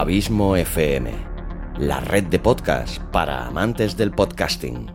Abismo 0.00 0.56
FM, 0.56 1.12
la 1.76 2.00
red 2.00 2.24
de 2.24 2.38
podcast 2.38 3.02
para 3.12 3.44
amantes 3.46 3.98
del 3.98 4.12
podcasting. 4.12 4.90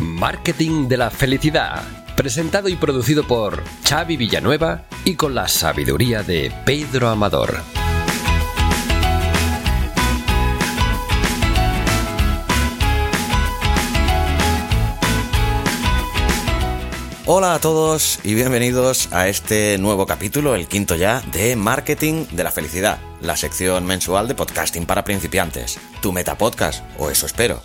Marketing 0.00 0.86
de 0.86 0.96
la 0.96 1.10
felicidad, 1.10 1.82
presentado 2.14 2.68
y 2.68 2.76
producido 2.76 3.24
por 3.26 3.64
Xavi 3.88 4.16
Villanueva 4.16 4.84
y 5.04 5.16
con 5.16 5.34
la 5.34 5.48
sabiduría 5.48 6.22
de 6.22 6.52
Pedro 6.64 7.08
Amador. 7.08 7.81
Hola 17.34 17.54
a 17.54 17.60
todos 17.60 18.18
y 18.24 18.34
bienvenidos 18.34 19.10
a 19.10 19.26
este 19.26 19.78
nuevo 19.78 20.04
capítulo, 20.04 20.54
el 20.54 20.68
quinto 20.68 20.96
ya, 20.96 21.22
de 21.32 21.56
Marketing 21.56 22.26
de 22.30 22.44
la 22.44 22.50
Felicidad, 22.50 22.98
la 23.22 23.38
sección 23.38 23.86
mensual 23.86 24.28
de 24.28 24.34
podcasting 24.34 24.84
para 24.84 25.02
principiantes. 25.02 25.78
Tu 26.02 26.12
metapodcast, 26.12 26.84
o 26.98 27.08
eso 27.08 27.24
espero. 27.24 27.62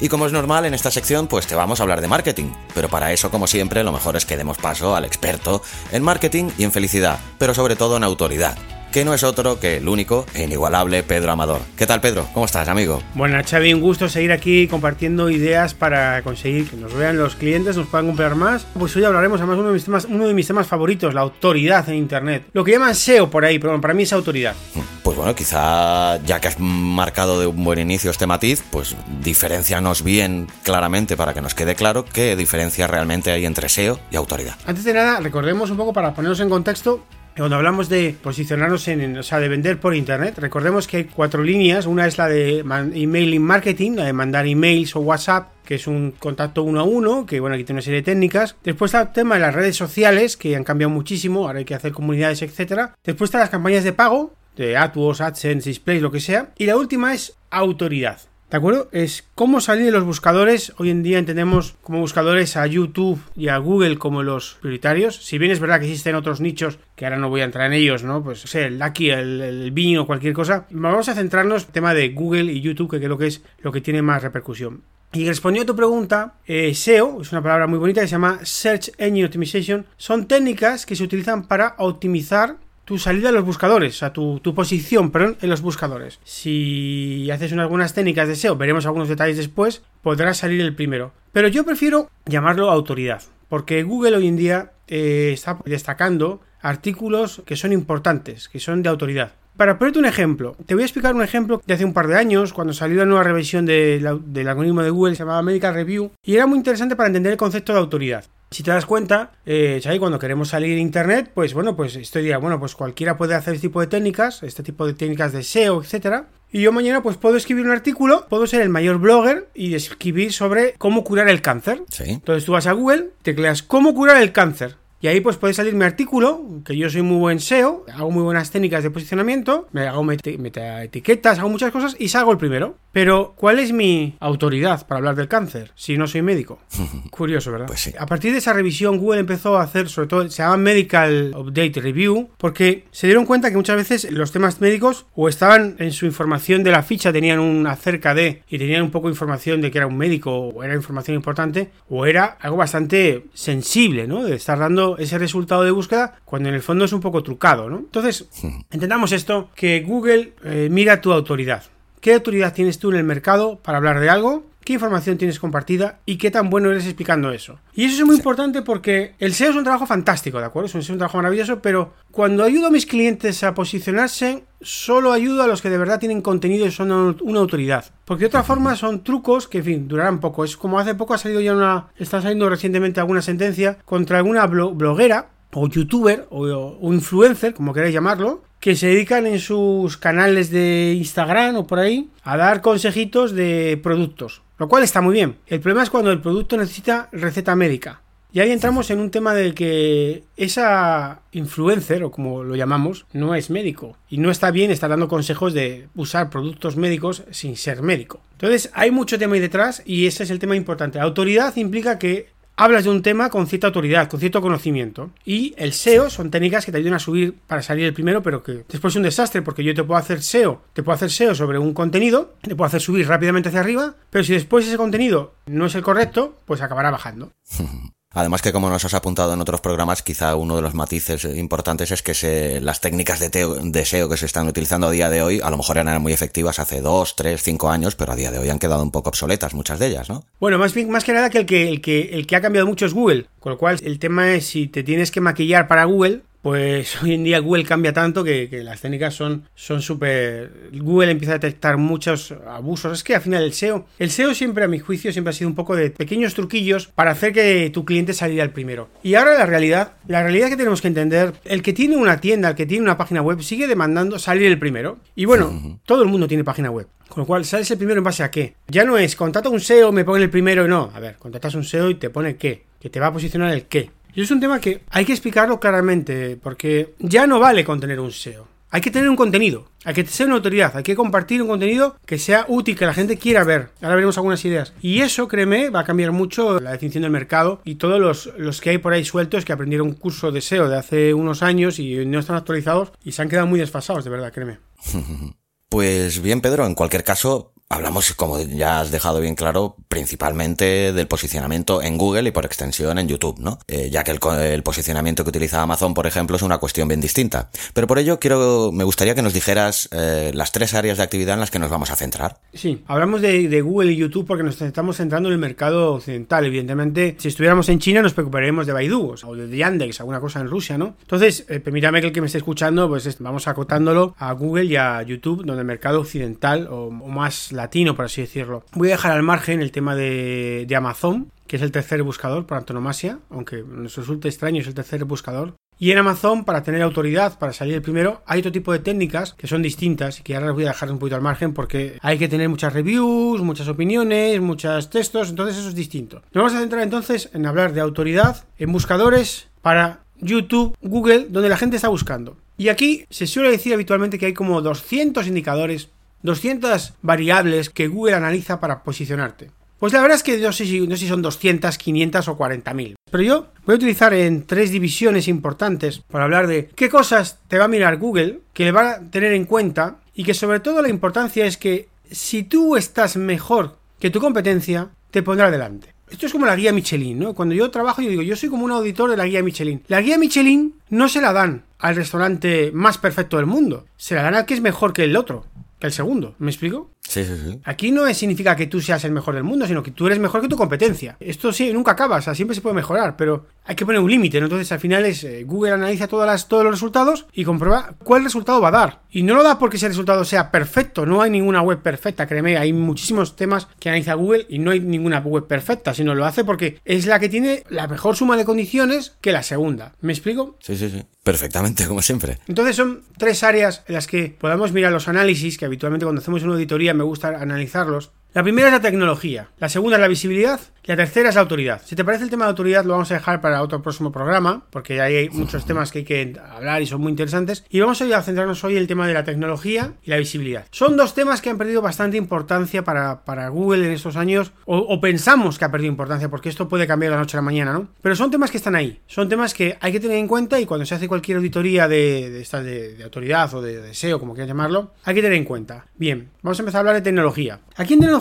Y 0.00 0.08
como 0.08 0.24
es 0.24 0.32
normal 0.32 0.64
en 0.64 0.72
esta 0.72 0.90
sección, 0.90 1.26
pues 1.26 1.46
te 1.46 1.54
vamos 1.54 1.80
a 1.80 1.82
hablar 1.82 2.00
de 2.00 2.08
marketing. 2.08 2.50
Pero 2.74 2.88
para 2.88 3.12
eso, 3.12 3.30
como 3.30 3.46
siempre, 3.46 3.84
lo 3.84 3.92
mejor 3.92 4.16
es 4.16 4.24
que 4.24 4.38
demos 4.38 4.56
paso 4.56 4.96
al 4.96 5.04
experto 5.04 5.62
en 5.92 6.02
marketing 6.02 6.48
y 6.56 6.64
en 6.64 6.72
felicidad, 6.72 7.18
pero 7.36 7.52
sobre 7.52 7.76
todo 7.76 7.98
en 7.98 8.04
autoridad 8.04 8.56
que 8.92 9.04
no 9.04 9.14
es 9.14 9.22
otro 9.22 9.60
que 9.60 9.76
el 9.76 9.88
único 9.88 10.26
e 10.34 10.44
inigualable 10.44 11.02
Pedro 11.02 11.32
Amador. 11.32 11.60
¿Qué 11.76 11.86
tal, 11.86 12.00
Pedro? 12.00 12.26
¿Cómo 12.34 12.46
estás, 12.46 12.68
amigo? 12.68 13.02
Bueno, 13.14 13.40
Xavi, 13.44 13.72
un 13.72 13.80
gusto 13.80 14.08
seguir 14.08 14.32
aquí 14.32 14.66
compartiendo 14.66 15.30
ideas 15.30 15.74
para 15.74 16.22
conseguir 16.22 16.68
que 16.68 16.76
nos 16.76 16.92
vean 16.94 17.18
los 17.18 17.36
clientes, 17.36 17.76
nos 17.76 17.86
puedan 17.86 18.06
comprar 18.06 18.34
más. 18.34 18.66
Pues 18.78 18.94
hoy 18.96 19.04
hablaremos 19.04 19.40
además 19.40 19.58
uno 19.58 19.68
de 19.68 19.74
mis 19.74 19.84
temas, 19.84 20.04
uno 20.06 20.26
de 20.26 20.34
mis 20.34 20.46
temas 20.46 20.66
favoritos, 20.66 21.14
la 21.14 21.20
autoridad 21.20 21.88
en 21.88 21.96
Internet. 21.96 22.44
Lo 22.52 22.64
que 22.64 22.72
llaman 22.72 22.94
SEO 22.94 23.30
por 23.30 23.44
ahí, 23.44 23.58
pero 23.58 23.80
para 23.80 23.94
mí 23.94 24.02
es 24.02 24.12
autoridad. 24.12 24.54
Pues 25.02 25.16
bueno, 25.16 25.34
quizá 25.34 26.22
ya 26.24 26.40
que 26.40 26.48
has 26.48 26.58
marcado 26.58 27.40
de 27.40 27.46
un 27.46 27.64
buen 27.64 27.78
inicio 27.78 28.10
este 28.10 28.26
matiz, 28.26 28.62
pues 28.70 28.96
diferencianos 29.22 30.02
bien 30.02 30.48
claramente 30.62 31.16
para 31.16 31.34
que 31.34 31.40
nos 31.40 31.54
quede 31.54 31.74
claro 31.74 32.04
qué 32.04 32.36
diferencia 32.36 32.86
realmente 32.86 33.30
hay 33.30 33.46
entre 33.46 33.68
SEO 33.68 34.00
y 34.10 34.16
autoridad. 34.16 34.56
Antes 34.66 34.84
de 34.84 34.94
nada, 34.94 35.20
recordemos 35.20 35.70
un 35.70 35.76
poco 35.76 35.92
para 35.92 36.14
ponernos 36.14 36.40
en 36.40 36.48
contexto 36.48 37.04
cuando 37.40 37.56
hablamos 37.56 37.88
de 37.88 38.14
posicionarnos 38.22 38.86
en, 38.88 39.16
o 39.16 39.22
sea, 39.22 39.40
de 39.40 39.48
vender 39.48 39.80
por 39.80 39.94
internet, 39.94 40.34
recordemos 40.36 40.86
que 40.86 40.98
hay 40.98 41.04
cuatro 41.04 41.42
líneas. 41.42 41.86
Una 41.86 42.06
es 42.06 42.18
la 42.18 42.28
de 42.28 42.58
emailing 42.58 43.42
marketing, 43.42 43.92
la 43.92 44.04
de 44.04 44.12
mandar 44.12 44.46
emails 44.46 44.94
o 44.94 45.00
WhatsApp, 45.00 45.48
que 45.64 45.76
es 45.76 45.86
un 45.86 46.10
contacto 46.18 46.62
uno 46.62 46.80
a 46.80 46.82
uno, 46.82 47.24
que 47.24 47.40
bueno, 47.40 47.54
aquí 47.54 47.64
tiene 47.64 47.78
una 47.78 47.82
serie 47.82 48.00
de 48.00 48.04
técnicas. 48.04 48.56
Después 48.62 48.90
está 48.90 49.00
el 49.00 49.12
tema 49.14 49.36
de 49.36 49.40
las 49.40 49.54
redes 49.54 49.74
sociales, 49.74 50.36
que 50.36 50.54
han 50.54 50.64
cambiado 50.64 50.90
muchísimo, 50.90 51.46
ahora 51.46 51.60
hay 51.60 51.64
que 51.64 51.74
hacer 51.74 51.92
comunidades, 51.92 52.42
etcétera. 52.42 52.94
Después 53.02 53.28
están 53.28 53.40
las 53.40 53.48
campañas 53.48 53.84
de 53.84 53.94
pago, 53.94 54.34
de 54.56 54.76
AdWords, 54.76 55.22
AdSense, 55.22 55.70
Display, 55.70 55.98
lo 55.98 56.10
que 56.10 56.20
sea. 56.20 56.50
Y 56.58 56.66
la 56.66 56.76
última 56.76 57.14
es 57.14 57.38
autoridad. 57.48 58.18
¿De 58.50 58.56
acuerdo? 58.56 58.88
Es 58.90 59.28
cómo 59.36 59.60
salir 59.60 59.84
de 59.84 59.92
los 59.92 60.02
buscadores. 60.02 60.72
Hoy 60.78 60.90
en 60.90 61.04
día 61.04 61.20
entendemos 61.20 61.76
como 61.82 62.00
buscadores 62.00 62.56
a 62.56 62.66
YouTube 62.66 63.20
y 63.36 63.46
a 63.46 63.58
Google 63.58 63.96
como 63.96 64.24
los 64.24 64.56
prioritarios. 64.60 65.24
Si 65.24 65.38
bien 65.38 65.52
es 65.52 65.60
verdad 65.60 65.78
que 65.78 65.86
existen 65.86 66.16
otros 66.16 66.40
nichos, 66.40 66.80
que 66.96 67.06
ahora 67.06 67.16
no 67.16 67.28
voy 67.28 67.42
a 67.42 67.44
entrar 67.44 67.68
en 67.68 67.74
ellos, 67.74 68.02
¿no? 68.02 68.24
Pues, 68.24 68.40
sé, 68.40 68.64
el 68.66 68.80
Lucky, 68.80 69.10
el, 69.10 69.40
el 69.40 69.70
Vino, 69.70 70.04
cualquier 70.04 70.32
cosa. 70.32 70.66
Vamos 70.70 71.08
a 71.08 71.14
centrarnos 71.14 71.62
en 71.62 71.68
el 71.68 71.72
tema 71.72 71.94
de 71.94 72.08
Google 72.08 72.52
y 72.52 72.60
YouTube, 72.60 72.90
que 72.90 72.98
creo 72.98 73.16
que 73.16 73.28
es 73.28 73.40
lo 73.60 73.70
que 73.70 73.80
tiene 73.80 74.02
más 74.02 74.20
repercusión. 74.20 74.82
Y 75.12 75.28
respondiendo 75.28 75.72
a 75.72 75.74
tu 75.74 75.76
pregunta, 75.76 76.34
eh, 76.44 76.74
SEO 76.74 77.22
es 77.22 77.30
una 77.30 77.42
palabra 77.42 77.68
muy 77.68 77.78
bonita 77.78 78.00
que 78.00 78.08
se 78.08 78.12
llama 78.12 78.40
Search 78.42 78.90
Engine 78.98 79.26
Optimization. 79.26 79.86
Son 79.96 80.26
técnicas 80.26 80.86
que 80.86 80.96
se 80.96 81.04
utilizan 81.04 81.46
para 81.46 81.76
optimizar 81.78 82.56
tu 82.90 82.98
salida 82.98 83.28
a 83.28 83.32
los 83.32 83.44
buscadores, 83.44 83.94
o 83.94 83.98
sea, 84.00 84.12
tu, 84.12 84.40
posición, 84.52 85.12
perdón, 85.12 85.36
en 85.40 85.48
los 85.48 85.62
buscadores. 85.62 86.18
Si 86.24 87.30
haces 87.30 87.52
algunas 87.52 87.94
técnicas 87.94 88.26
de 88.26 88.34
SEO, 88.34 88.56
veremos 88.56 88.84
algunos 88.84 89.08
detalles 89.08 89.36
después, 89.36 89.82
podrás 90.02 90.38
salir 90.38 90.60
el 90.60 90.74
primero. 90.74 91.12
Pero 91.30 91.46
yo 91.46 91.64
prefiero 91.64 92.10
llamarlo 92.26 92.68
autoridad, 92.68 93.22
porque 93.48 93.84
Google 93.84 94.16
hoy 94.16 94.26
en 94.26 94.36
día 94.36 94.72
eh, 94.88 95.30
está 95.32 95.58
destacando 95.66 96.40
artículos 96.62 97.42
que 97.46 97.54
son 97.54 97.72
importantes, 97.72 98.48
que 98.48 98.58
son 98.58 98.82
de 98.82 98.88
autoridad. 98.88 99.34
Para 99.56 99.78
ponerte 99.78 100.00
un 100.00 100.06
ejemplo, 100.06 100.56
te 100.66 100.74
voy 100.74 100.82
a 100.82 100.86
explicar 100.86 101.14
un 101.14 101.22
ejemplo 101.22 101.62
de 101.64 101.74
hace 101.74 101.84
un 101.84 101.92
par 101.92 102.08
de 102.08 102.16
años, 102.16 102.52
cuando 102.52 102.72
salió 102.72 102.98
la 102.98 103.04
nueva 103.04 103.22
revisión 103.22 103.66
del 103.66 104.04
algoritmo 104.04 104.82
de 104.82 104.90
Google, 104.90 105.14
se 105.14 105.20
llamaba 105.20 105.42
Medical 105.42 105.74
Review, 105.74 106.10
y 106.24 106.34
era 106.34 106.48
muy 106.48 106.58
interesante 106.58 106.96
para 106.96 107.06
entender 107.06 107.30
el 107.30 107.38
concepto 107.38 107.72
de 107.72 107.78
autoridad. 107.78 108.24
Si 108.50 108.64
te 108.64 108.72
das 108.72 108.84
cuenta, 108.84 109.30
eh, 109.46 109.80
cuando 110.00 110.18
queremos 110.18 110.48
salir 110.48 110.74
de 110.74 110.80
internet, 110.80 111.30
pues 111.32 111.54
bueno, 111.54 111.76
pues 111.76 111.94
estoy 111.94 112.24
día, 112.24 112.38
bueno, 112.38 112.58
pues 112.58 112.74
cualquiera 112.74 113.16
puede 113.16 113.36
hacer 113.36 113.54
este 113.54 113.68
tipo 113.68 113.80
de 113.80 113.86
técnicas, 113.86 114.42
este 114.42 114.64
tipo 114.64 114.86
de 114.88 114.94
técnicas 114.94 115.32
de 115.32 115.44
SEO, 115.44 115.80
etcétera. 115.82 116.26
Y 116.50 116.62
yo 116.62 116.72
mañana 116.72 117.00
pues 117.00 117.16
puedo 117.16 117.36
escribir 117.36 117.64
un 117.64 117.70
artículo, 117.70 118.26
puedo 118.28 118.48
ser 118.48 118.62
el 118.62 118.68
mayor 118.68 118.98
blogger 118.98 119.48
y 119.54 119.74
escribir 119.74 120.32
sobre 120.32 120.74
cómo 120.78 121.04
curar 121.04 121.28
el 121.28 121.42
cáncer. 121.42 121.82
Sí. 121.90 122.04
Entonces 122.08 122.44
tú 122.44 122.50
vas 122.50 122.66
a 122.66 122.72
Google, 122.72 123.10
tecleas 123.22 123.62
cómo 123.62 123.94
curar 123.94 124.20
el 124.20 124.32
cáncer. 124.32 124.79
Y 125.02 125.08
ahí 125.08 125.20
pues 125.20 125.38
puede 125.38 125.54
salir 125.54 125.74
mi 125.74 125.84
artículo, 125.84 126.44
que 126.64 126.76
yo 126.76 126.90
soy 126.90 127.00
muy 127.00 127.18
buen 127.18 127.40
SEO, 127.40 127.86
hago 127.92 128.10
muy 128.10 128.22
buenas 128.22 128.50
técnicas 128.50 128.82
de 128.82 128.90
posicionamiento, 128.90 129.66
me 129.72 129.86
hago 129.86 130.04
meta 130.04 130.84
etiquetas, 130.84 131.38
hago 131.38 131.48
muchas 131.48 131.72
cosas 131.72 131.96
y 131.98 132.08
salgo 132.08 132.32
el 132.32 132.38
primero. 132.38 132.76
Pero, 132.92 133.34
¿cuál 133.36 133.60
es 133.60 133.72
mi 133.72 134.16
autoridad 134.18 134.84
para 134.86 134.98
hablar 134.98 135.14
del 135.14 135.28
cáncer 135.28 135.70
si 135.76 135.96
no 135.96 136.08
soy 136.08 136.22
médico? 136.22 136.58
Curioso, 137.10 137.52
¿verdad? 137.52 137.68
Pues 137.68 137.80
sí. 137.80 137.94
A 137.96 138.06
partir 138.06 138.32
de 138.32 138.38
esa 138.38 138.52
revisión, 138.52 138.98
Google 138.98 139.20
empezó 139.20 139.56
a 139.56 139.62
hacer, 139.62 139.88
sobre 139.88 140.08
todo, 140.08 140.28
se 140.28 140.42
llama 140.42 140.56
Medical 140.56 141.32
Update 141.36 141.80
Review, 141.80 142.30
porque 142.36 142.84
se 142.90 143.06
dieron 143.06 143.26
cuenta 143.26 143.50
que 143.50 143.56
muchas 143.56 143.76
veces 143.76 144.10
los 144.10 144.32
temas 144.32 144.60
médicos 144.60 145.06
o 145.14 145.28
estaban 145.28 145.76
en 145.78 145.92
su 145.92 146.04
información 146.04 146.64
de 146.64 146.72
la 146.72 146.82
ficha, 146.82 147.12
tenían 147.12 147.38
un 147.38 147.66
acerca 147.66 148.12
de, 148.12 148.42
y 148.48 148.58
tenían 148.58 148.82
un 148.82 148.90
poco 148.90 149.06
de 149.06 149.12
información 149.12 149.60
de 149.60 149.70
que 149.70 149.78
era 149.78 149.86
un 149.86 149.96
médico 149.96 150.36
o 150.36 150.64
era 150.64 150.74
información 150.74 151.14
importante, 151.14 151.70
o 151.88 152.06
era 152.06 152.38
algo 152.40 152.56
bastante 152.56 153.26
sensible, 153.34 154.08
¿no? 154.08 154.24
De 154.24 154.34
estar 154.34 154.58
dando 154.58 154.89
ese 154.98 155.18
resultado 155.18 155.62
de 155.62 155.70
búsqueda 155.70 156.14
cuando 156.24 156.48
en 156.48 156.54
el 156.54 156.62
fondo 156.62 156.84
es 156.84 156.92
un 156.92 157.00
poco 157.00 157.22
trucado, 157.22 157.68
¿no? 157.68 157.78
Entonces, 157.78 158.28
entendamos 158.70 159.12
esto, 159.12 159.50
que 159.54 159.80
Google 159.80 160.32
eh, 160.44 160.68
mira 160.70 161.00
tu 161.00 161.12
autoridad. 161.12 161.64
¿Qué 162.00 162.14
autoridad 162.14 162.54
tienes 162.54 162.78
tú 162.78 162.90
en 162.90 162.96
el 162.96 163.04
mercado 163.04 163.58
para 163.62 163.78
hablar 163.78 164.00
de 164.00 164.08
algo? 164.08 164.44
Qué 164.64 164.74
información 164.74 165.18
tienes 165.18 165.38
compartida 165.38 166.00
y 166.06 166.16
qué 166.16 166.30
tan 166.30 166.50
bueno 166.50 166.70
eres 166.70 166.84
explicando 166.84 167.32
eso. 167.32 167.58
Y 167.74 167.84
eso 167.84 168.02
es 168.02 168.06
muy 168.06 168.16
importante 168.16 168.62
porque 168.62 169.14
el 169.18 169.34
SEO 169.34 169.50
es 169.50 169.56
un 169.56 169.64
trabajo 169.64 169.86
fantástico, 169.86 170.38
¿de 170.38 170.46
acuerdo? 170.46 170.78
Es 170.78 170.90
un, 170.90 170.98
trabajo 170.98 171.18
maravilloso, 171.18 171.60
pero 171.60 171.94
cuando 172.10 172.44
ayudo 172.44 172.66
a 172.66 172.70
mis 172.70 172.86
clientes 172.86 173.42
a 173.42 173.54
posicionarse, 173.54 174.44
solo 174.60 175.12
ayudo 175.12 175.42
a 175.42 175.46
los 175.46 175.62
que 175.62 175.70
de 175.70 175.78
verdad 175.78 175.98
tienen 175.98 176.20
contenido 176.20 176.66
y 176.66 176.70
son 176.70 176.92
una 176.92 177.40
autoridad. 177.40 177.86
Porque 178.04 178.22
de 178.22 178.28
otra 178.28 178.42
forma 178.42 178.76
son 178.76 179.02
trucos 179.02 179.48
que, 179.48 179.58
en 179.58 179.64
fin, 179.64 179.88
durarán 179.88 180.20
poco. 180.20 180.44
Es 180.44 180.56
como 180.56 180.78
hace 180.78 180.94
poco 180.94 181.14
ha 181.14 181.18
salido 181.18 181.40
ya 181.40 181.54
una... 181.54 181.88
Está 181.96 182.20
saliendo 182.20 182.48
recientemente 182.48 183.00
alguna 183.00 183.22
sentencia 183.22 183.78
contra 183.84 184.18
alguna 184.18 184.46
bloguera 184.46 185.28
o 185.52 185.68
youtuber 185.68 186.26
o, 186.30 186.92
influencer, 186.92 187.54
como 187.54 187.72
queráis 187.72 187.94
llamarlo, 187.94 188.42
que 188.60 188.76
se 188.76 188.88
dedican 188.88 189.26
en 189.26 189.38
sus 189.38 189.96
canales 189.96 190.50
de 190.50 190.94
Instagram 190.96 191.56
o 191.56 191.66
por 191.66 191.78
ahí 191.78 192.10
a 192.22 192.36
dar 192.36 192.60
consejitos 192.60 193.32
de 193.32 193.80
productos. 193.82 194.42
Lo 194.60 194.68
cual 194.68 194.82
está 194.82 195.00
muy 195.00 195.14
bien. 195.14 195.38
El 195.46 195.60
problema 195.60 195.82
es 195.82 195.88
cuando 195.88 196.12
el 196.12 196.20
producto 196.20 196.58
necesita 196.58 197.08
receta 197.12 197.56
médica. 197.56 198.02
Y 198.30 198.40
ahí 198.40 198.50
entramos 198.50 198.90
en 198.90 199.00
un 199.00 199.10
tema 199.10 199.32
de 199.32 199.54
que 199.54 200.24
esa 200.36 201.22
influencer, 201.32 202.04
o 202.04 202.10
como 202.10 202.44
lo 202.44 202.54
llamamos, 202.56 203.06
no 203.14 203.34
es 203.34 203.48
médico. 203.48 203.96
Y 204.10 204.18
no 204.18 204.30
está 204.30 204.50
bien 204.50 204.70
estar 204.70 204.90
dando 204.90 205.08
consejos 205.08 205.54
de 205.54 205.88
usar 205.96 206.28
productos 206.28 206.76
médicos 206.76 207.24
sin 207.30 207.56
ser 207.56 207.80
médico. 207.80 208.20
Entonces 208.32 208.70
hay 208.74 208.90
mucho 208.90 209.18
tema 209.18 209.34
ahí 209.34 209.40
detrás 209.40 209.82
y 209.86 210.06
ese 210.06 210.24
es 210.24 210.30
el 210.30 210.38
tema 210.38 210.54
importante. 210.56 211.00
autoridad 211.00 211.56
implica 211.56 211.98
que 211.98 212.28
hablas 212.60 212.84
de 212.84 212.90
un 212.90 213.00
tema 213.00 213.30
con 213.30 213.46
cierta 213.46 213.68
autoridad, 213.68 214.08
con 214.08 214.20
cierto 214.20 214.42
conocimiento. 214.42 215.10
Y 215.24 215.54
el 215.56 215.72
SEO 215.72 216.10
son 216.10 216.30
técnicas 216.30 216.66
que 216.66 216.72
te 216.72 216.76
ayudan 216.78 216.94
a 216.94 216.98
subir 216.98 217.34
para 217.46 217.62
salir 217.62 217.86
el 217.86 217.94
primero, 217.94 218.22
pero 218.22 218.42
que 218.42 218.64
después 218.68 218.92
es 218.92 218.96
un 218.96 219.02
desastre 219.02 219.40
porque 219.40 219.64
yo 219.64 219.74
te 219.74 219.82
puedo 219.82 219.98
hacer 219.98 220.22
SEO, 220.22 220.62
te 220.74 220.82
puedo 220.82 220.94
hacer 220.94 221.10
SEO 221.10 221.34
sobre 221.34 221.58
un 221.58 221.72
contenido, 221.72 222.34
te 222.42 222.54
puedo 222.54 222.66
hacer 222.66 222.82
subir 222.82 223.08
rápidamente 223.08 223.48
hacia 223.48 223.60
arriba, 223.60 223.94
pero 224.10 224.24
si 224.24 224.34
después 224.34 224.66
ese 224.66 224.76
contenido 224.76 225.34
no 225.46 225.66
es 225.66 225.74
el 225.74 225.82
correcto, 225.82 226.38
pues 226.44 226.60
acabará 226.60 226.90
bajando. 226.90 227.32
Además 228.12 228.42
que 228.42 228.52
como 228.52 228.68
nos 228.68 228.84
has 228.84 228.94
apuntado 228.94 229.32
en 229.34 229.40
otros 229.40 229.60
programas, 229.60 230.02
quizá 230.02 230.34
uno 230.34 230.56
de 230.56 230.62
los 230.62 230.74
matices 230.74 231.24
importantes 231.24 231.92
es 231.92 232.02
que 232.02 232.12
se, 232.12 232.60
las 232.60 232.80
técnicas 232.80 233.20
de, 233.20 233.28
de, 233.28 233.84
SEO 233.84 234.08
que 234.08 234.16
se 234.16 234.26
están 234.26 234.48
utilizando 234.48 234.88
a 234.88 234.90
día 234.90 235.08
de 235.08 235.22
hoy, 235.22 235.40
a 235.40 235.48
lo 235.48 235.56
mejor 235.56 235.78
eran 235.78 236.02
muy 236.02 236.12
efectivas 236.12 236.58
hace 236.58 236.80
dos, 236.80 237.14
tres, 237.14 237.40
cinco 237.44 237.70
años, 237.70 237.94
pero 237.94 238.12
a 238.12 238.16
día 238.16 238.32
de 238.32 238.40
hoy 238.40 238.48
han 238.48 238.58
quedado 238.58 238.82
un 238.82 238.90
poco 238.90 239.10
obsoletas 239.10 239.54
muchas 239.54 239.78
de 239.78 239.86
ellas, 239.86 240.08
¿no? 240.08 240.24
Bueno, 240.40 240.58
más 240.58 240.74
más 240.88 241.04
que 241.04 241.12
nada 241.12 241.30
que 241.30 241.38
el 241.38 241.46
que, 241.46 241.68
el 241.68 241.80
que, 241.80 242.10
el 242.12 242.26
que 242.26 242.34
ha 242.34 242.40
cambiado 242.40 242.66
mucho 242.66 242.84
es 242.84 242.94
Google. 242.94 243.26
Con 243.38 243.52
lo 243.52 243.58
cual, 243.58 243.78
el 243.84 244.00
tema 244.00 244.34
es 244.34 244.46
si 244.46 244.66
te 244.66 244.82
tienes 244.82 245.12
que 245.12 245.20
maquillar 245.20 245.68
para 245.68 245.84
Google, 245.84 246.22
pues 246.42 247.00
hoy 247.02 247.14
en 247.14 247.24
día 247.24 247.38
Google 247.38 247.64
cambia 247.64 247.92
tanto 247.92 248.24
que, 248.24 248.48
las 248.64 248.80
técnicas 248.80 249.14
son 249.14 249.44
súper... 249.54 250.70
Google 250.72 251.10
empieza 251.10 251.32
a 251.32 251.38
detectar 251.38 251.76
muchos 251.76 252.32
abusos. 252.46 252.98
Es 252.98 253.04
que 253.04 253.14
al 253.14 253.20
final 253.20 253.44
el 253.44 253.52
SEO, 253.52 253.86
el 253.98 254.10
SEO 254.10 254.34
siempre 254.34 254.64
a 254.64 254.68
mi 254.68 254.78
juicio 254.78 255.12
siempre 255.12 255.30
ha 255.30 255.34
sido 255.34 255.48
un 255.48 255.54
poco 255.54 255.76
de 255.76 255.90
pequeños 255.90 256.34
truquillos 256.34 256.86
para 256.88 257.12
hacer 257.12 257.32
que 257.32 257.70
tu 257.70 257.84
cliente 257.84 258.12
saliera 258.12 258.42
el 258.44 258.50
primero. 258.50 258.88
Y 259.02 259.14
ahora 259.14 259.34
la 259.34 259.46
realidad, 259.46 259.94
la 260.06 260.22
realidad 260.22 260.48
que 260.48 260.56
tenemos 260.56 260.80
que 260.80 260.88
entender, 260.88 261.32
el 261.44 261.62
que 261.62 261.72
tiene 261.72 261.96
una 261.96 262.20
tienda, 262.20 262.50
el 262.50 262.54
que 262.54 262.66
tiene 262.66 262.84
una 262.84 262.96
página 262.96 263.22
web, 263.22 263.42
sigue 263.42 263.66
demandando 263.66 264.18
salir 264.18 264.46
el 264.46 264.58
primero. 264.58 264.98
Y 265.14 265.24
bueno, 265.24 265.80
todo 265.84 266.02
el 266.02 266.08
mundo 266.08 266.28
tiene 266.28 266.44
página 266.44 266.70
web. 266.70 266.86
Con 267.08 267.22
lo 267.22 267.26
cual, 267.26 267.44
¿sales 267.44 267.68
el 267.72 267.76
primero 267.76 267.98
en 267.98 268.04
base 268.04 268.22
a 268.22 268.30
qué? 268.30 268.54
Ya 268.68 268.84
no 268.84 268.96
es, 268.96 269.16
contrata 269.16 269.48
un 269.48 269.58
SEO, 269.58 269.90
me 269.90 270.04
pone 270.04 270.22
el 270.22 270.30
primero, 270.30 270.68
no. 270.68 270.92
A 270.94 271.00
ver, 271.00 271.16
contratas 271.16 271.56
un 271.56 271.64
SEO 271.64 271.90
y 271.90 271.96
te 271.96 272.08
pone 272.08 272.36
qué. 272.36 272.62
Que 272.78 272.88
te 272.88 273.00
va 273.00 273.08
a 273.08 273.12
posicionar 273.12 273.52
el 273.52 273.64
qué. 273.64 273.90
Y 274.14 274.22
es 274.22 274.30
un 274.30 274.40
tema 274.40 274.60
que 274.60 274.82
hay 274.90 275.04
que 275.04 275.12
explicarlo 275.12 275.60
claramente, 275.60 276.38
porque 276.42 276.94
ya 276.98 277.26
no 277.26 277.38
vale 277.38 277.64
con 277.64 277.80
tener 277.80 278.00
un 278.00 278.12
SEO. 278.12 278.48
Hay 278.72 278.80
que 278.80 278.92
tener 278.92 279.10
un 279.10 279.16
contenido, 279.16 279.68
hay 279.84 279.94
que 279.94 280.06
ser 280.06 280.26
una 280.26 280.36
autoridad, 280.36 280.76
hay 280.76 280.84
que 280.84 280.94
compartir 280.94 281.42
un 281.42 281.48
contenido 281.48 281.96
que 282.06 282.18
sea 282.18 282.44
útil, 282.46 282.78
que 282.78 282.86
la 282.86 282.94
gente 282.94 283.16
quiera 283.16 283.42
ver. 283.42 283.70
Ahora 283.82 283.96
veremos 283.96 284.16
algunas 284.16 284.44
ideas. 284.44 284.72
Y 284.80 285.00
eso, 285.00 285.26
créeme, 285.26 285.70
va 285.70 285.80
a 285.80 285.84
cambiar 285.84 286.12
mucho 286.12 286.60
la 286.60 286.70
definición 286.70 287.02
del 287.02 287.10
mercado 287.10 287.60
y 287.64 287.74
todos 287.74 287.98
los, 287.98 288.32
los 288.38 288.60
que 288.60 288.70
hay 288.70 288.78
por 288.78 288.92
ahí 288.92 289.04
sueltos 289.04 289.44
que 289.44 289.52
aprendieron 289.52 289.88
un 289.88 289.94
curso 289.94 290.30
de 290.30 290.40
SEO 290.40 290.68
de 290.68 290.78
hace 290.78 291.14
unos 291.14 291.42
años 291.42 291.80
y 291.80 292.06
no 292.06 292.20
están 292.20 292.36
actualizados 292.36 292.92
y 293.02 293.10
se 293.10 293.22
han 293.22 293.28
quedado 293.28 293.48
muy 293.48 293.58
desfasados, 293.58 294.04
de 294.04 294.10
verdad, 294.10 294.32
créeme. 294.32 294.58
Pues 295.70 296.20
bien, 296.20 296.40
Pedro, 296.40 296.66
en 296.66 296.74
cualquier 296.74 297.04
caso, 297.04 297.52
Hablamos, 297.72 298.14
como 298.14 298.40
ya 298.40 298.80
has 298.80 298.90
dejado 298.90 299.20
bien 299.20 299.36
claro, 299.36 299.76
principalmente 299.88 300.92
del 300.92 301.06
posicionamiento 301.06 301.80
en 301.82 301.98
Google 301.98 302.28
y 302.28 302.32
por 302.32 302.44
extensión 302.44 302.98
en 302.98 303.06
YouTube, 303.06 303.38
¿no? 303.38 303.60
Eh, 303.68 303.90
ya 303.92 304.02
que 304.02 304.10
el, 304.10 304.62
posicionamiento 304.64 305.22
que 305.22 305.30
utiliza 305.30 305.62
Amazon, 305.62 305.94
por 305.94 306.08
ejemplo, 306.08 306.34
es 306.34 306.42
una 306.42 306.58
cuestión 306.58 306.88
bien 306.88 307.00
distinta. 307.00 307.48
Pero 307.72 307.86
por 307.86 308.00
ello 308.00 308.18
quiero, 308.18 308.72
me 308.72 308.82
gustaría 308.82 309.14
que 309.14 309.22
nos 309.22 309.34
dijeras 309.34 309.88
eh, 309.92 310.32
las 310.34 310.50
tres 310.50 310.74
áreas 310.74 310.98
de 310.98 311.04
actividad 311.04 311.34
en 311.34 311.40
las 311.40 311.52
que 311.52 311.60
nos 311.60 311.70
vamos 311.70 311.92
a 311.92 311.94
centrar. 311.94 312.38
Sí, 312.52 312.82
hablamos 312.88 313.22
de, 313.22 313.60
Google 313.60 313.92
y 313.92 313.96
YouTube 313.96 314.26
porque 314.26 314.42
nos 314.42 314.60
estamos 314.60 314.96
centrando 314.96 315.28
en 315.28 315.34
el 315.34 315.38
mercado 315.38 315.94
occidental. 315.94 316.44
Evidentemente, 316.46 317.14
si 317.18 317.28
estuviéramos 317.28 317.68
en 317.68 317.78
China 317.78 318.02
nos 318.02 318.14
preocuparíamos 318.14 318.66
de 318.66 318.72
Baidu 318.72 319.14
o 319.24 319.36
de 319.36 319.56
Yandex, 319.56 320.00
alguna 320.00 320.18
cosa 320.18 320.40
en 320.40 320.48
Rusia, 320.48 320.76
¿no? 320.76 320.96
Entonces, 321.02 321.46
eh, 321.48 321.60
permítame 321.60 322.00
que 322.00 322.08
el 322.08 322.12
que 322.12 322.20
me 322.20 322.26
esté 322.26 322.38
escuchando, 322.38 322.88
pues 322.88 323.16
vamos 323.20 323.46
acotándolo 323.46 324.16
a 324.18 324.32
Google 324.32 324.64
y 324.64 324.74
a 324.74 325.00
YouTube, 325.02 325.44
donde 325.44 325.60
el 325.60 325.66
mercado 325.66 326.00
occidental 326.00 326.66
o, 326.66 326.86
o 326.86 327.08
más 327.08 327.52
latino, 327.60 327.94
por 327.94 328.06
así 328.06 328.20
decirlo. 328.20 328.64
Voy 328.72 328.88
a 328.88 328.92
dejar 328.92 329.12
al 329.12 329.22
margen 329.22 329.60
el 329.60 329.72
tema 329.72 329.94
de, 329.94 330.66
Amazon, 330.76 331.30
que 331.46 331.56
es 331.56 331.62
el 331.62 331.72
tercer 331.72 332.02
buscador 332.02 332.46
por 332.46 332.58
antonomasia, 332.58 333.18
aunque 333.30 333.62
nos 333.62 333.96
resulte 333.96 334.28
extraño, 334.28 334.60
es 334.60 334.66
el 334.66 334.74
tercer 334.74 335.04
buscador. 335.04 335.54
Y 335.78 335.92
en 335.92 335.98
Amazon, 335.98 336.44
para 336.44 336.62
tener 336.62 336.82
autoridad, 336.82 337.38
para 337.38 337.54
salir 337.54 337.80
primero, 337.80 338.20
hay 338.26 338.40
otro 338.40 338.52
tipo 338.52 338.70
de 338.70 338.80
técnicas 338.80 339.32
que 339.32 339.46
son 339.46 339.62
distintas 339.62 340.20
y 340.20 340.22
que 340.22 340.34
ahora 340.34 340.48
les 340.48 340.54
voy 340.54 340.64
a 340.64 340.68
dejar 340.68 340.92
un 340.92 340.98
poquito 340.98 341.16
al 341.16 341.22
margen 341.22 341.54
porque 341.54 341.96
hay 342.02 342.18
que 342.18 342.28
tener 342.28 342.50
muchas 342.50 342.74
reviews, 342.74 343.40
muchas 343.40 343.66
opiniones, 343.66 344.42
muchos 344.42 344.90
textos, 344.90 345.30
entonces 345.30 345.56
eso 345.56 345.70
es 345.70 345.74
distinto. 345.74 346.16
Nos 346.32 346.42
vamos 346.42 346.52
a 346.52 346.60
centrar 346.60 346.82
entonces 346.82 347.30
en 347.32 347.46
hablar 347.46 347.72
de 347.72 347.80
autoridad 347.80 348.44
en 348.58 348.72
buscadores 348.72 349.48
para 349.62 350.00
YouTube, 350.20 350.76
Google, 350.82 351.28
donde 351.30 351.48
la 351.48 351.56
gente 351.56 351.76
está 351.76 351.88
buscando. 351.88 352.36
Y 352.58 352.68
aquí 352.68 353.06
se 353.08 353.26
suele 353.26 353.50
decir 353.50 353.72
habitualmente 353.72 354.18
que 354.18 354.26
hay 354.26 354.34
como 354.34 354.60
200 354.60 355.26
indicadores 355.26 355.88
200 356.22 356.94
variables 357.02 357.70
que 357.70 357.88
Google 357.88 358.14
analiza 358.14 358.60
para 358.60 358.82
posicionarte. 358.82 359.50
Pues 359.80 359.94
la 359.94 360.02
verdad 360.02 360.16
es 360.16 360.22
que 360.22 360.36
no 360.36 360.52
sé 360.52 360.66
si, 360.66 361.08
son 361.08 361.22
200, 361.22 361.78
500 361.78 362.28
o 362.28 362.36
40.000. 362.36 362.96
Pero 363.10 363.22
yo 363.22 363.46
voy 363.64 363.72
a 363.72 363.76
utilizar 363.76 364.12
en 364.12 364.46
tres 364.46 364.70
divisiones 364.70 365.26
importantes 365.26 366.00
para 366.00 366.24
hablar 366.24 366.46
de 366.46 366.68
qué 366.76 366.90
cosas 366.90 367.38
te 367.48 367.58
va 367.58 367.64
a 367.64 367.68
mirar 367.68 367.96
Google, 367.96 368.40
que 368.52 368.64
le 368.64 368.72
va 368.72 368.90
a 368.90 369.00
tener 369.00 369.32
en 369.32 369.46
cuenta 369.46 369.96
y 370.14 370.24
que 370.24 370.34
sobre 370.34 370.60
todo 370.60 370.82
la 370.82 370.90
importancia 370.90 371.46
es 371.46 371.56
que 371.56 371.88
si 372.10 372.42
tú 372.42 372.76
estás 372.76 373.16
mejor 373.16 373.78
que 373.98 374.10
tu 374.10 374.20
competencia, 374.20 374.90
te 375.10 375.22
pondrá 375.22 375.50
delante. 375.50 375.94
Esto 376.10 376.26
es 376.26 376.32
como 376.32 376.44
la 376.44 376.56
guía 376.56 376.72
Michelin, 376.72 377.18
¿no? 377.18 377.34
Cuando 377.34 377.54
yo 377.54 377.70
trabajo, 377.70 378.02
yo 378.02 378.10
digo, 378.10 378.22
yo 378.22 378.36
soy 378.36 378.48
como 378.48 378.64
un 378.64 378.72
auditor 378.72 379.10
de 379.10 379.16
la 379.16 379.26
guía 379.26 379.42
Michelin. 379.42 379.82
La 379.86 380.00
guía 380.00 380.18
Michelin 380.18 380.74
no 380.90 381.08
se 381.08 381.20
la 381.20 381.32
dan 381.32 381.64
al 381.78 381.96
restaurante 381.96 382.70
más 382.74 382.98
perfecto 382.98 383.36
del 383.38 383.46
mundo, 383.46 383.86
se 383.96 384.14
la 384.14 384.22
dan 384.22 384.34
al 384.34 384.44
que 384.44 384.54
es 384.54 384.60
mejor 384.60 384.92
que 384.92 385.04
el 385.04 385.16
otro 385.16 385.46
el 385.86 385.92
segundo. 385.92 386.34
¿Me 386.38 386.50
explico? 386.50 386.90
Sí, 387.00 387.24
sí, 387.24 387.32
sí. 387.44 387.60
Aquí 387.64 387.90
no 387.90 388.12
significa 388.14 388.54
que 388.54 388.66
tú 388.66 388.80
seas 388.80 389.04
el 389.04 389.10
mejor 389.10 389.34
del 389.34 389.42
mundo, 389.42 389.66
sino 389.66 389.82
que 389.82 389.90
tú 389.90 390.06
eres 390.06 390.18
mejor 390.18 390.40
que 390.40 390.48
tu 390.48 390.56
competencia. 390.56 391.16
Esto 391.18 391.52
sí, 391.52 391.72
nunca 391.72 391.92
acaba, 391.92 392.18
o 392.18 392.22
sea, 392.22 392.34
siempre 392.34 392.54
se 392.54 392.60
puede 392.60 392.74
mejorar, 392.74 393.16
pero 393.16 393.46
hay 393.64 393.74
que 393.74 393.84
poner 393.84 394.00
un 394.00 394.10
límite, 394.10 394.38
¿no? 394.38 394.46
Entonces 394.46 394.70
al 394.70 394.80
final 394.80 395.04
es 395.04 395.24
eh, 395.24 395.44
Google 395.44 395.72
analiza 395.72 396.06
todas 396.06 396.26
las, 396.26 396.46
todos 396.46 396.62
los 396.62 396.74
resultados 396.74 397.26
y 397.32 397.44
comprueba 397.44 397.94
cuál 398.04 398.24
resultado 398.24 398.60
va 398.60 398.68
a 398.68 398.72
dar. 398.72 399.00
Y 399.10 399.22
no 399.24 399.34
lo 399.34 399.42
da 399.42 399.58
porque 399.58 399.76
ese 399.76 399.88
resultado 399.88 400.24
sea 400.24 400.50
perfecto, 400.52 401.04
no 401.04 401.20
hay 401.20 401.30
ninguna 401.30 401.62
web 401.62 401.82
perfecta, 401.82 402.26
créeme, 402.26 402.56
hay 402.56 402.72
muchísimos 402.72 403.34
temas 403.34 403.66
que 403.80 403.88
analiza 403.88 404.14
Google 404.14 404.46
y 404.48 404.60
no 404.60 404.70
hay 404.70 404.80
ninguna 404.80 405.18
web 405.18 405.46
perfecta, 405.46 405.94
sino 405.94 406.14
lo 406.14 406.26
hace 406.26 406.44
porque 406.44 406.80
es 406.84 407.06
la 407.06 407.18
que 407.18 407.28
tiene 407.28 407.64
la 407.70 407.88
mejor 407.88 408.14
suma 408.14 408.36
de 408.36 408.44
condiciones 408.44 409.16
que 409.20 409.32
la 409.32 409.42
segunda. 409.42 409.94
¿Me 410.00 410.12
explico? 410.12 410.56
Sí, 410.60 410.76
sí, 410.76 410.90
sí. 410.90 411.04
Perfectamente, 411.22 411.86
como 411.88 412.02
siempre. 412.02 412.38
Entonces 412.46 412.76
son 412.76 413.02
tres 413.18 413.42
áreas 413.42 413.82
en 413.86 413.94
las 413.94 414.06
que 414.06 414.34
podemos 414.38 414.72
mirar 414.72 414.92
los 414.92 415.08
análisis, 415.08 415.58
que 415.58 415.64
habitualmente 415.64 416.06
cuando 416.06 416.20
hacemos 416.20 416.42
una 416.42 416.54
auditoría 416.54 416.89
me 416.94 417.04
gusta 417.04 417.28
analizarlos. 417.28 418.12
La 418.32 418.44
primera 418.44 418.68
es 418.68 418.74
la 418.74 418.80
tecnología, 418.80 419.48
la 419.58 419.68
segunda 419.68 419.96
es 419.96 420.00
la 420.00 420.06
visibilidad 420.06 420.60
y 420.84 420.86
la 420.86 420.96
tercera 420.96 421.30
es 421.30 421.34
la 421.34 421.40
autoridad. 421.40 421.82
Si 421.84 421.96
te 421.96 422.04
parece 422.04 422.22
el 422.22 422.30
tema 422.30 422.44
de 422.44 422.50
autoridad 422.50 422.84
lo 422.84 422.92
vamos 422.92 423.10
a 423.10 423.14
dejar 423.14 423.40
para 423.40 423.60
otro 423.60 423.82
próximo 423.82 424.12
programa, 424.12 424.66
porque 424.70 425.00
ahí 425.00 425.16
hay 425.16 425.30
muchos 425.30 425.66
temas 425.66 425.90
que 425.90 425.98
hay 425.98 426.04
que 426.04 426.36
hablar 426.52 426.80
y 426.80 426.86
son 426.86 427.00
muy 427.00 427.10
interesantes. 427.10 427.64
Y 427.70 427.80
vamos 427.80 428.00
a, 428.00 428.06
ir 428.06 428.14
a 428.14 428.22
centrarnos 428.22 428.62
hoy 428.62 428.74
en 428.74 428.78
el 428.78 428.86
tema 428.86 429.08
de 429.08 429.14
la 429.14 429.24
tecnología 429.24 429.94
y 430.04 430.10
la 430.10 430.16
visibilidad. 430.16 430.66
Son 430.70 430.96
dos 430.96 431.12
temas 431.12 431.42
que 431.42 431.50
han 431.50 431.58
perdido 431.58 431.82
bastante 431.82 432.16
importancia 432.16 432.84
para, 432.84 433.24
para 433.24 433.48
Google 433.48 433.84
en 433.84 433.92
estos 433.92 434.14
años, 434.14 434.52
o, 434.64 435.00
pensamos 435.00 435.58
que 435.58 435.64
ha 435.64 435.72
perdido 435.72 435.90
importancia, 435.90 436.28
porque 436.28 436.50
esto 436.50 436.68
puede 436.68 436.86
cambiar 436.86 437.10
de 437.10 437.16
la 437.16 437.22
noche 437.22 437.36
a 437.36 437.40
la 437.40 437.44
mañana, 437.44 437.72
¿no? 437.72 437.88
Pero 438.00 438.14
son 438.14 438.30
temas 438.30 438.52
que 438.52 438.58
están 438.58 438.76
ahí, 438.76 439.00
son 439.08 439.28
temas 439.28 439.54
que 439.54 439.76
hay 439.80 439.90
que 439.90 439.98
tener 439.98 440.18
en 440.18 440.28
cuenta 440.28 440.60
y 440.60 440.66
cuando 440.66 440.86
se 440.86 440.94
hace 440.94 441.08
cualquier 441.08 441.38
auditoría 441.38 441.88
de, 441.88 442.30
de, 442.30 442.94
de, 442.94 443.02
autoridad 443.02 443.52
o 443.54 443.60
de 443.60 443.80
deseo, 443.80 444.20
como 444.20 444.34
quieras 444.34 444.48
llamarlo, 444.48 444.92
hay 445.02 445.16
que 445.16 445.22
tener 445.22 445.36
en 445.36 445.44
cuenta. 445.44 445.86
Bien, 445.96 446.30
vamos 446.42 446.60
a 446.60 446.62
empezar 446.62 446.78
a 446.78 446.80
hablar 446.80 446.94
de 446.94 447.02
tecnología. 447.02 447.58
Aquí 447.76 447.94
en 447.94 448.00
tecnología 448.00 448.19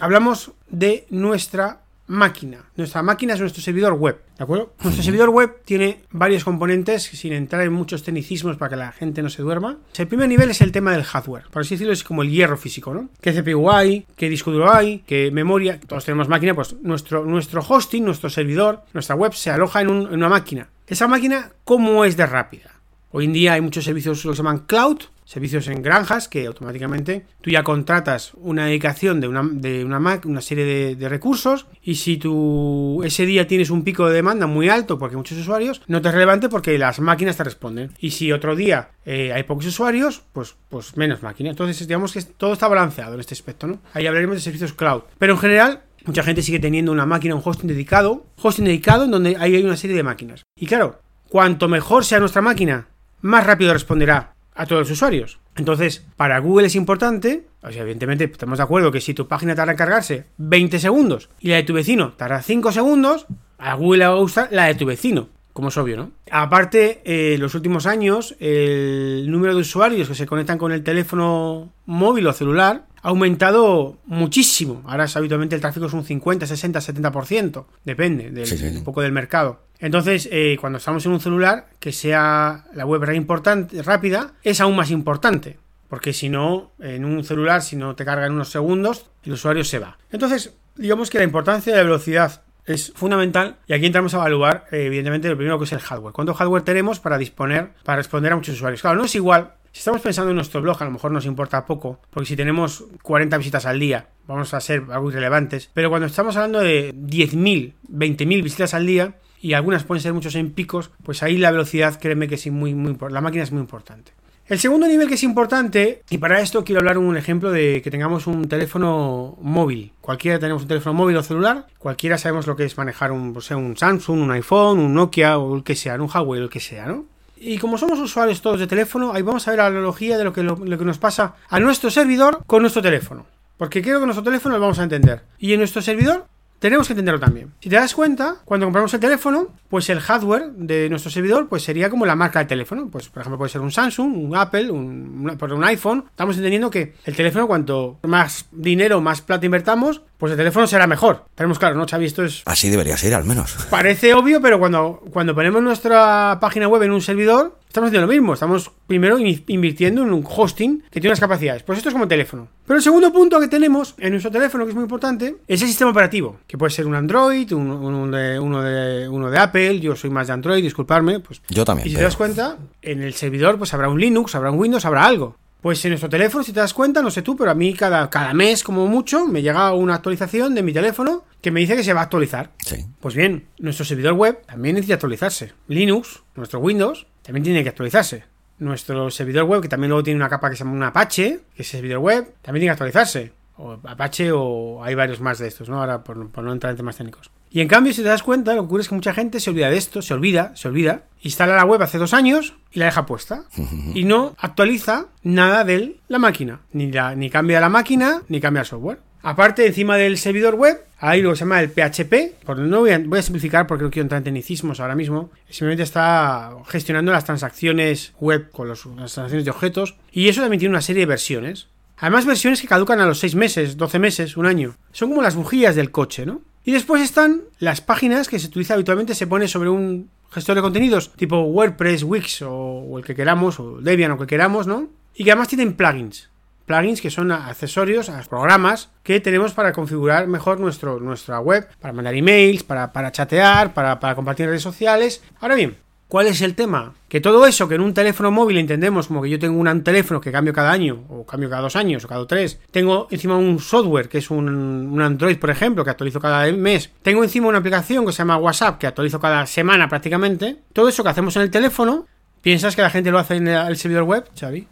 hablamos 0.00 0.52
de 0.68 1.06
nuestra 1.10 1.80
máquina. 2.08 2.64
Nuestra 2.76 3.02
máquina 3.02 3.34
es 3.34 3.40
nuestro 3.40 3.62
servidor 3.62 3.94
web, 3.94 4.20
¿de 4.38 4.44
acuerdo? 4.44 4.74
Nuestro 4.82 5.02
servidor 5.02 5.30
web 5.30 5.62
tiene 5.64 6.02
varios 6.10 6.44
componentes, 6.44 7.02
sin 7.02 7.32
entrar 7.32 7.62
en 7.62 7.72
muchos 7.72 8.02
tecnicismos 8.02 8.56
para 8.56 8.70
que 8.70 8.76
la 8.76 8.92
gente 8.92 9.22
no 9.22 9.30
se 9.30 9.42
duerma. 9.42 9.78
El 9.96 10.06
primer 10.06 10.28
nivel 10.28 10.50
es 10.50 10.60
el 10.60 10.72
tema 10.72 10.92
del 10.92 11.04
hardware, 11.04 11.44
por 11.50 11.62
así 11.62 11.74
decirlo, 11.74 11.92
es 11.92 12.04
como 12.04 12.22
el 12.22 12.30
hierro 12.30 12.56
físico, 12.56 12.94
¿no? 12.94 13.08
¿Qué 13.20 13.32
CPU 13.32 13.70
hay? 13.70 14.06
¿Qué 14.16 14.28
disco 14.28 14.52
duro 14.52 14.72
hay? 14.72 15.00
¿Qué 15.06 15.30
memoria? 15.30 15.80
Todos 15.80 16.04
tenemos 16.04 16.28
máquina, 16.28 16.54
pues 16.54 16.76
nuestro, 16.82 17.24
nuestro 17.24 17.64
hosting, 17.66 18.04
nuestro 18.04 18.30
servidor, 18.30 18.82
nuestra 18.92 19.16
web 19.16 19.32
se 19.32 19.50
aloja 19.50 19.80
en, 19.80 19.88
en 19.88 20.14
una 20.14 20.28
máquina. 20.28 20.68
Esa 20.86 21.08
máquina, 21.08 21.50
¿cómo 21.64 22.04
es 22.04 22.16
de 22.16 22.26
rápida? 22.26 22.75
Hoy 23.12 23.26
en 23.26 23.32
día 23.32 23.54
hay 23.54 23.60
muchos 23.60 23.84
servicios 23.84 24.20
que 24.20 24.28
se 24.28 24.34
llaman 24.34 24.64
cloud, 24.66 24.98
servicios 25.24 25.68
en 25.68 25.82
granjas 25.82 26.28
que 26.28 26.46
automáticamente 26.46 27.26
tú 27.40 27.50
ya 27.50 27.62
contratas 27.62 28.32
una 28.34 28.66
dedicación 28.66 29.20
de 29.20 29.28
una, 29.28 29.42
de 29.50 29.84
una 29.84 29.98
Mac, 29.98 30.24
una 30.26 30.40
serie 30.40 30.94
de, 30.94 31.08
recursos 31.08 31.66
y 31.82 31.96
si 31.96 32.16
tú 32.16 33.02
ese 33.04 33.26
día 33.26 33.46
tienes 33.46 33.70
un 33.70 33.84
pico 33.84 34.06
de 34.06 34.14
demanda 34.14 34.46
muy 34.46 34.68
alto 34.68 34.98
porque 34.98 35.14
hay 35.14 35.18
muchos 35.18 35.38
usuarios, 35.38 35.82
no 35.86 36.02
te 36.02 36.08
es 36.08 36.14
relevante 36.14 36.48
porque 36.48 36.78
las 36.78 37.00
máquinas 37.00 37.36
te 37.36 37.44
responden. 37.44 37.92
Y 37.98 38.10
si 38.10 38.32
otro 38.32 38.56
día 38.56 38.90
eh, 39.04 39.32
hay 39.32 39.42
pocos 39.44 39.66
usuarios, 39.66 40.22
pues, 40.32 40.54
pues 40.68 40.96
menos 40.96 41.22
máquinas. 41.22 41.50
Entonces 41.50 41.86
digamos 41.86 42.12
que 42.12 42.22
todo 42.22 42.52
está 42.52 42.68
balanceado 42.68 43.14
en 43.14 43.20
este 43.20 43.34
aspecto, 43.34 43.66
¿no? 43.66 43.80
Ahí 43.92 44.06
hablaremos 44.06 44.36
de 44.36 44.42
servicios 44.42 44.72
cloud. 44.72 45.02
Pero 45.18 45.34
en 45.34 45.38
general 45.38 45.82
Mucha 46.06 46.22
gente 46.22 46.40
sigue 46.40 46.60
teniendo 46.60 46.92
una 46.92 47.04
máquina, 47.04 47.34
un 47.34 47.42
hosting 47.44 47.66
dedicado, 47.66 48.26
hosting 48.40 48.64
dedicado 48.64 49.04
en 49.04 49.10
donde 49.10 49.36
ahí 49.40 49.56
hay 49.56 49.64
una 49.64 49.76
serie 49.76 49.96
de 49.96 50.04
máquinas. 50.04 50.44
Y 50.56 50.66
claro, 50.66 51.00
cuanto 51.28 51.66
mejor 51.66 52.04
sea 52.04 52.20
nuestra 52.20 52.40
máquina, 52.40 52.86
más 53.26 53.46
rápido 53.46 53.72
responderá 53.72 54.32
a 54.54 54.66
todos 54.66 54.82
los 54.82 54.90
usuarios. 54.90 55.38
Entonces, 55.56 56.06
para 56.16 56.38
Google 56.38 56.66
es 56.66 56.74
importante, 56.74 57.46
o 57.62 57.70
sea, 57.70 57.82
evidentemente 57.82 58.24
estamos 58.24 58.58
de 58.58 58.64
acuerdo 58.64 58.90
que 58.90 59.00
si 59.00 59.14
tu 59.14 59.28
página 59.28 59.54
tarda 59.54 59.72
en 59.72 59.78
cargarse 59.78 60.26
20 60.38 60.78
segundos 60.78 61.28
y 61.40 61.48
la 61.48 61.56
de 61.56 61.62
tu 61.62 61.74
vecino 61.74 62.12
tarda 62.12 62.42
5 62.42 62.72
segundos, 62.72 63.26
a 63.58 63.74
Google 63.74 63.98
le 63.98 64.06
va 64.06 64.14
a 64.14 64.18
gustar 64.18 64.48
la 64.50 64.66
de 64.66 64.74
tu 64.74 64.86
vecino, 64.86 65.28
como 65.52 65.68
es 65.68 65.76
obvio, 65.76 65.96
¿no? 65.96 66.10
Aparte, 66.30 67.00
en 67.04 67.34
eh, 67.34 67.38
los 67.38 67.54
últimos 67.54 67.86
años, 67.86 68.36
el 68.38 69.30
número 69.30 69.54
de 69.54 69.60
usuarios 69.60 70.08
que 70.08 70.14
se 70.14 70.26
conectan 70.26 70.58
con 70.58 70.72
el 70.72 70.82
teléfono 70.82 71.72
móvil 71.86 72.26
o 72.26 72.32
celular 72.32 72.86
ha 73.06 73.10
aumentado 73.10 73.98
muchísimo. 74.06 74.82
Ahora 74.84 75.04
es, 75.04 75.16
habitualmente 75.16 75.54
el 75.54 75.60
tráfico 75.60 75.86
es 75.86 75.92
un 75.92 76.04
50, 76.04 76.44
60, 76.44 76.80
70%, 76.80 77.64
depende 77.84 78.32
del, 78.32 78.78
un 78.78 78.82
poco 78.82 79.00
del 79.00 79.12
mercado. 79.12 79.60
Entonces, 79.78 80.28
eh, 80.32 80.56
cuando 80.60 80.78
estamos 80.78 81.06
en 81.06 81.12
un 81.12 81.20
celular, 81.20 81.68
que 81.78 81.92
sea 81.92 82.64
la 82.74 82.84
web 82.84 83.08
importante, 83.14 83.80
rápida, 83.84 84.32
es 84.42 84.60
aún 84.60 84.74
más 84.74 84.90
importante. 84.90 85.56
Porque 85.88 86.12
si 86.12 86.28
no, 86.28 86.72
en 86.80 87.04
un 87.04 87.22
celular, 87.22 87.62
si 87.62 87.76
no 87.76 87.94
te 87.94 88.04
carga 88.04 88.26
en 88.26 88.32
unos 88.32 88.48
segundos, 88.48 89.06
el 89.22 89.34
usuario 89.34 89.62
se 89.62 89.78
va. 89.78 89.98
Entonces, 90.10 90.54
digamos 90.74 91.08
que 91.08 91.18
la 91.18 91.24
importancia 91.24 91.72
de 91.72 91.78
la 91.78 91.84
velocidad 91.84 92.42
es 92.64 92.92
fundamental 92.96 93.58
y 93.68 93.74
aquí 93.74 93.86
entramos 93.86 94.14
a 94.14 94.16
evaluar, 94.16 94.66
eh, 94.72 94.86
evidentemente, 94.86 95.28
lo 95.28 95.36
primero 95.36 95.60
que 95.60 95.66
es 95.66 95.72
el 95.72 95.78
hardware. 95.78 96.12
¿Cuánto 96.12 96.34
hardware 96.34 96.64
tenemos 96.64 96.98
para 96.98 97.18
disponer, 97.18 97.68
para 97.84 97.98
responder 97.98 98.32
a 98.32 98.34
muchos 98.34 98.56
usuarios? 98.56 98.80
Claro, 98.80 98.96
no 98.96 99.04
es 99.04 99.14
igual. 99.14 99.52
Si 99.76 99.80
estamos 99.80 100.00
pensando 100.00 100.30
en 100.30 100.36
nuestro 100.36 100.62
blog, 100.62 100.80
a 100.80 100.86
lo 100.86 100.90
mejor 100.90 101.12
nos 101.12 101.26
importa 101.26 101.66
poco, 101.66 102.00
porque 102.08 102.28
si 102.28 102.34
tenemos 102.34 102.84
40 103.02 103.36
visitas 103.36 103.66
al 103.66 103.78
día, 103.78 104.08
vamos 104.26 104.54
a 104.54 104.60
ser 104.62 104.84
algo 104.90 105.10
irrelevantes. 105.10 105.68
Pero 105.74 105.90
cuando 105.90 106.06
estamos 106.06 106.34
hablando 106.34 106.60
de 106.60 106.94
10.000, 106.94 107.74
20.000 107.92 108.42
visitas 108.42 108.72
al 108.72 108.86
día, 108.86 109.16
y 109.38 109.52
algunas 109.52 109.84
pueden 109.84 110.00
ser 110.02 110.14
muchos 110.14 110.34
en 110.34 110.52
picos, 110.52 110.92
pues 111.02 111.22
ahí 111.22 111.36
la 111.36 111.50
velocidad, 111.50 112.00
créeme 112.00 112.26
que 112.26 112.36
es 112.36 112.50
muy, 112.50 112.74
muy, 112.74 112.96
la 113.10 113.20
máquina 113.20 113.44
es 113.44 113.52
muy 113.52 113.60
importante. 113.60 114.12
El 114.46 114.58
segundo 114.58 114.86
nivel 114.86 115.08
que 115.08 115.16
es 115.16 115.22
importante, 115.22 116.02
y 116.08 116.16
para 116.16 116.40
esto 116.40 116.64
quiero 116.64 116.80
hablar 116.80 116.96
un 116.96 117.18
ejemplo 117.18 117.50
de 117.50 117.82
que 117.82 117.90
tengamos 117.90 118.26
un 118.26 118.48
teléfono 118.48 119.36
móvil. 119.42 119.92
Cualquiera 120.00 120.38
tenemos 120.38 120.62
un 120.62 120.68
teléfono 120.68 120.94
móvil 120.94 121.18
o 121.18 121.22
celular, 121.22 121.66
cualquiera 121.76 122.16
sabemos 122.16 122.46
lo 122.46 122.56
que 122.56 122.64
es 122.64 122.78
manejar 122.78 123.12
un, 123.12 123.34
pues, 123.34 123.50
un 123.50 123.76
Samsung, 123.76 124.22
un 124.22 124.30
iPhone, 124.30 124.78
un 124.78 124.94
Nokia 124.94 125.36
o 125.36 125.54
el 125.54 125.64
que 125.64 125.74
sea, 125.74 125.96
un 125.96 126.08
Huawei, 126.08 126.40
el 126.40 126.48
que 126.48 126.60
sea, 126.60 126.86
¿no? 126.86 127.04
Y 127.36 127.58
como 127.58 127.78
somos 127.78 127.98
usuarios 127.98 128.40
todos 128.40 128.58
de 128.60 128.66
teléfono, 128.66 129.12
ahí 129.12 129.22
vamos 129.22 129.46
a 129.46 129.50
ver 129.50 129.58
la 129.58 129.66
analogía 129.66 130.16
de 130.16 130.24
lo 130.24 130.32
que, 130.32 130.42
lo 130.42 130.56
que 130.56 130.84
nos 130.84 130.98
pasa 130.98 131.34
a 131.48 131.60
nuestro 131.60 131.90
servidor 131.90 132.42
con 132.46 132.62
nuestro 132.62 132.82
teléfono. 132.82 133.26
Porque 133.56 133.82
creo 133.82 134.00
que 134.00 134.06
nuestro 134.06 134.24
teléfono 134.24 134.54
lo 134.56 134.60
vamos 134.60 134.78
a 134.78 134.82
entender. 134.82 135.22
Y 135.38 135.52
en 135.52 135.60
nuestro 135.60 135.80
servidor 135.82 136.26
tenemos 136.66 136.86
que 136.86 136.92
entenderlo 136.92 137.20
también. 137.20 137.52
Si 137.60 137.68
te 137.68 137.76
das 137.76 137.94
cuenta, 137.94 138.36
cuando 138.44 138.66
compramos 138.66 138.92
el 138.94 139.00
teléfono, 139.00 139.48
pues 139.68 139.88
el 139.90 140.00
hardware 140.00 140.50
de 140.52 140.88
nuestro 140.88 141.10
servidor 141.10 141.48
pues 141.48 141.62
sería 141.62 141.90
como 141.90 142.06
la 142.06 142.16
marca 142.16 142.40
del 142.40 142.48
teléfono. 142.48 142.88
Pues 142.90 143.08
por 143.08 143.20
ejemplo 143.20 143.38
puede 143.38 143.50
ser 143.50 143.60
un 143.60 143.70
Samsung, 143.70 144.16
un 144.16 144.36
Apple, 144.36 144.70
un, 144.70 145.38
un 145.40 145.64
iPhone. 145.64 146.04
Estamos 146.08 146.36
entendiendo 146.36 146.70
que 146.70 146.94
el 147.04 147.14
teléfono 147.14 147.46
cuanto 147.46 147.98
más 148.02 148.46
dinero, 148.50 149.00
más 149.00 149.20
plata 149.20 149.46
invertamos, 149.46 150.02
pues 150.18 150.32
el 150.32 150.38
teléfono 150.38 150.66
será 150.66 150.86
mejor. 150.86 151.26
Tenemos 151.34 151.58
claro, 151.58 151.76
¿no, 151.76 151.86
Xavi? 151.86 152.06
Esto 152.06 152.24
es... 152.24 152.42
Así 152.46 152.68
debería 152.68 152.96
ser, 152.96 153.14
al 153.14 153.24
menos. 153.24 153.54
Parece 153.70 154.14
obvio, 154.14 154.40
pero 154.40 154.58
cuando, 154.58 155.02
cuando 155.12 155.34
ponemos 155.34 155.62
nuestra 155.62 156.38
página 156.40 156.68
web 156.68 156.82
en 156.82 156.92
un 156.92 157.02
servidor, 157.02 157.58
estamos 157.76 157.88
haciendo 157.88 158.06
lo 158.06 158.12
mismo. 158.12 158.32
Estamos 158.32 158.70
primero 158.86 159.18
invirtiendo 159.18 160.02
en 160.02 160.12
un 160.12 160.24
hosting 160.26 160.82
que 160.90 161.00
tiene 161.00 161.08
unas 161.08 161.20
capacidades. 161.20 161.62
Pues 161.62 161.78
esto 161.78 161.90
es 161.90 161.92
como 161.92 162.04
el 162.04 162.08
teléfono. 162.08 162.48
Pero 162.66 162.78
el 162.78 162.82
segundo 162.82 163.12
punto 163.12 163.38
que 163.38 163.48
tenemos 163.48 163.94
en 163.98 164.12
nuestro 164.12 164.30
teléfono, 164.30 164.64
que 164.64 164.70
es 164.70 164.74
muy 164.74 164.84
importante, 164.84 165.36
es 165.46 165.60
el 165.60 165.68
sistema 165.68 165.90
operativo. 165.90 166.38
Que 166.46 166.56
puede 166.56 166.70
ser 166.70 166.86
un 166.86 166.94
Android, 166.94 167.52
un, 167.52 168.10
de, 168.10 168.40
uno, 168.40 168.62
de, 168.62 169.08
uno 169.08 169.30
de 169.30 169.38
Apple. 169.38 169.80
Yo 169.80 169.94
soy 169.94 170.10
más 170.10 170.28
de 170.28 170.32
Android, 170.32 170.62
disculparme. 170.62 171.20
Pues, 171.20 171.42
Yo 171.48 171.64
también. 171.64 171.86
Y 171.86 171.90
si 171.90 171.96
te 171.96 172.02
das 172.02 172.16
cuenta, 172.16 172.56
en 172.80 173.02
el 173.02 173.12
servidor 173.12 173.58
pues 173.58 173.74
habrá 173.74 173.88
un 173.88 174.00
Linux, 174.00 174.34
habrá 174.34 174.50
un 174.50 174.58
Windows, 174.58 174.84
habrá 174.86 175.04
algo. 175.04 175.36
Pues 175.60 175.84
en 175.84 175.90
nuestro 175.90 176.08
teléfono, 176.08 176.44
si 176.44 176.52
te 176.52 176.60
das 176.60 176.72
cuenta, 176.72 177.02
no 177.02 177.10
sé 177.10 177.22
tú, 177.22 177.36
pero 177.36 177.50
a 177.50 177.54
mí 177.54 177.74
cada, 177.74 178.08
cada 178.08 178.32
mes, 178.32 178.62
como 178.62 178.86
mucho, 178.86 179.26
me 179.26 179.42
llega 179.42 179.72
una 179.74 179.96
actualización 179.96 180.54
de 180.54 180.62
mi 180.62 180.72
teléfono 180.72 181.24
que 181.40 181.50
me 181.50 181.60
dice 181.60 181.76
que 181.76 181.82
se 181.82 181.92
va 181.92 182.00
a 182.00 182.04
actualizar. 182.04 182.52
Sí. 182.64 182.86
Pues 183.00 183.14
bien, 183.14 183.48
nuestro 183.58 183.84
servidor 183.84 184.14
web 184.14 184.44
también 184.46 184.76
necesita 184.76 184.94
actualizarse. 184.94 185.52
Linux, 185.68 186.22
nuestro 186.36 186.60
Windows, 186.60 187.06
también 187.26 187.42
tiene 187.42 187.62
que 187.64 187.70
actualizarse. 187.70 188.24
Nuestro 188.58 189.10
servidor 189.10 189.44
web, 189.44 189.60
que 189.60 189.68
también 189.68 189.90
luego 189.90 190.04
tiene 190.04 190.18
una 190.18 190.28
capa 190.28 190.48
que 190.48 190.56
se 190.56 190.64
llama 190.64 190.76
un 190.76 190.82
Apache, 190.84 191.40
que 191.54 191.62
es 191.62 191.74
el 191.74 191.80
servidor 191.80 191.98
web, 191.98 192.24
también 192.40 192.62
tiene 192.62 192.66
que 192.66 192.70
actualizarse. 192.70 193.32
O 193.58 193.72
Apache 193.84 194.30
o 194.32 194.82
hay 194.84 194.94
varios 194.94 195.20
más 195.20 195.38
de 195.38 195.48
estos, 195.48 195.68
¿no? 195.68 195.80
Ahora 195.80 196.04
por, 196.04 196.16
no 196.16 196.52
entrar 196.52 196.70
en 196.70 196.76
temas 196.76 196.96
técnicos. 196.96 197.30
Y 197.50 197.60
en 197.60 197.68
cambio, 197.68 197.92
si 197.92 198.02
te 198.02 198.08
das 198.08 198.22
cuenta, 198.22 198.54
lo 198.54 198.62
que 198.62 198.66
ocurre 198.66 198.82
es 198.82 198.88
que 198.88 198.94
mucha 198.94 199.12
gente 199.12 199.40
se 199.40 199.50
olvida 199.50 199.70
de 199.70 199.76
esto, 199.76 200.02
se 200.02 200.14
olvida, 200.14 200.54
se 200.54 200.68
olvida, 200.68 201.04
instala 201.22 201.56
la 201.56 201.64
web 201.64 201.82
hace 201.82 201.98
dos 201.98 202.14
años 202.14 202.54
y 202.70 202.78
la 202.78 202.86
deja 202.86 203.06
puesta. 203.06 203.44
Y 203.94 204.04
no 204.04 204.36
actualiza 204.38 205.06
nada 205.22 205.64
de 205.64 205.96
la 206.08 206.18
máquina. 206.18 206.60
Ni, 206.72 206.92
la, 206.92 207.14
ni 207.14 207.28
cambia 207.28 207.60
la 207.60 207.68
máquina, 207.68 208.22
ni 208.28 208.40
cambia 208.40 208.60
el 208.60 208.66
software. 208.66 209.00
Aparte, 209.26 209.66
encima 209.66 209.96
del 209.96 210.18
servidor 210.18 210.54
web, 210.54 210.84
hay 211.00 211.20
lo 211.20 211.30
que 211.30 211.36
se 211.36 211.40
llama 211.40 211.60
el 211.60 211.68
PHP. 211.68 212.44
Porque 212.44 212.62
no 212.62 212.78
voy 212.78 212.90
a, 212.92 213.22
simplificar 213.22 213.66
porque 213.66 213.82
no 213.82 213.90
quiero 213.90 214.04
entrar 214.04 214.18
en 214.18 214.24
tecnicismos 214.24 214.78
ahora 214.78 214.94
mismo. 214.94 215.32
Simplemente 215.50 215.82
está 215.82 216.52
gestionando 216.68 217.10
las 217.10 217.24
transacciones 217.24 218.12
web 218.20 218.52
con 218.52 218.68
las 218.68 218.82
transacciones 218.82 219.44
de 219.44 219.50
objetos. 219.50 219.96
Y 220.12 220.28
eso 220.28 220.42
también 220.42 220.60
tiene 220.60 220.74
una 220.74 220.80
serie 220.80 221.00
de 221.00 221.06
versiones. 221.06 221.66
Además, 221.96 222.24
versiones 222.24 222.60
que 222.60 222.68
caducan 222.68 223.00
a 223.00 223.06
los 223.06 223.18
6 223.18 223.34
meses, 223.34 223.76
12 223.76 223.98
meses, 223.98 224.36
un 224.36 224.46
año. 224.46 224.76
Son 224.92 225.08
como 225.08 225.22
las 225.22 225.34
bujías 225.34 225.74
del 225.74 225.90
coche, 225.90 226.24
¿no? 226.24 226.42
Y 226.62 226.70
después 226.70 227.02
están 227.02 227.40
las 227.58 227.80
páginas 227.80 228.28
que 228.28 228.38
se 228.38 228.46
utiliza 228.46 228.74
habitualmente, 228.74 229.16
se 229.16 229.26
pone 229.26 229.48
sobre 229.48 229.70
un 229.70 230.08
gestor 230.30 230.54
de 230.54 230.62
contenidos 230.62 231.12
tipo 231.14 231.40
WordPress, 231.40 232.04
Wix 232.04 232.42
o, 232.42 232.96
el 232.96 233.04
que 233.04 233.16
queramos, 233.16 233.58
o 233.58 233.80
Debian 233.80 234.12
o 234.12 234.14
el 234.14 234.20
que 234.20 234.26
queramos, 234.28 234.68
¿no? 234.68 234.88
Y 235.16 235.24
que 235.24 235.32
además 235.32 235.48
tienen 235.48 235.74
plugins. 235.74 236.28
Plugins 236.66 237.00
que 237.00 237.10
son 237.10 237.32
accesorios 237.32 238.08
a 238.08 238.20
programas 238.22 238.90
que 239.02 239.20
tenemos 239.20 239.52
para 239.52 239.72
configurar 239.72 240.26
mejor 240.26 240.60
nuestro, 240.60 241.00
nuestra 241.00 241.40
web, 241.40 241.68
para 241.80 241.94
mandar 241.94 242.14
emails, 242.14 242.64
para, 242.64 242.92
para 242.92 243.12
chatear, 243.12 243.72
para, 243.72 243.98
para 244.00 244.14
compartir 244.14 244.46
redes 244.46 244.62
sociales. 244.62 245.22
Ahora 245.40 245.54
bien, 245.54 245.76
¿Cuál 246.08 246.28
es 246.28 246.40
el 246.40 246.54
tema? 246.54 246.94
Que 247.08 247.20
todo 247.20 247.44
eso 247.46 247.66
que 247.66 247.74
en 247.74 247.80
un 247.80 247.92
teléfono 247.92 248.30
móvil 248.30 248.58
entendemos 248.58 249.08
como 249.08 249.22
que 249.22 249.28
yo 249.28 249.40
tengo 249.40 249.58
un 249.58 249.82
teléfono 249.82 250.20
que 250.20 250.30
cambio 250.30 250.52
cada 250.52 250.70
año, 250.70 251.04
o 251.08 251.26
cambio 251.26 251.50
cada 251.50 251.62
dos 251.62 251.74
años, 251.74 252.04
o 252.04 252.08
cada 252.08 252.24
tres, 252.28 252.60
tengo 252.70 253.08
encima 253.10 253.36
un 253.36 253.58
software 253.58 254.08
que 254.08 254.18
es 254.18 254.30
un, 254.30 255.00
Android, 255.02 255.36
por 255.36 255.50
ejemplo, 255.50 255.82
que 255.82 255.90
actualizo 255.90 256.20
cada 256.20 256.50
mes, 256.52 256.92
tengo 257.02 257.24
encima 257.24 257.48
una 257.48 257.58
aplicación 257.58 258.06
que 258.06 258.12
se 258.12 258.18
llama 258.18 258.36
WhatsApp, 258.36 258.78
que 258.78 258.86
actualizo 258.86 259.18
cada 259.18 259.44
semana 259.46 259.88
prácticamente, 259.88 260.58
todo 260.72 260.88
eso 260.88 261.02
que 261.02 261.10
hacemos 261.10 261.34
en 261.34 261.42
el 261.42 261.50
teléfono, 261.50 262.06
¿piensas 262.40 262.76
que 262.76 262.82
la 262.82 262.90
gente 262.90 263.10
lo 263.10 263.18
hace 263.18 263.34
en 263.34 263.48
el 263.48 263.76
servidor 263.76 264.04
web, 264.04 264.30
Xavi? 264.38 264.68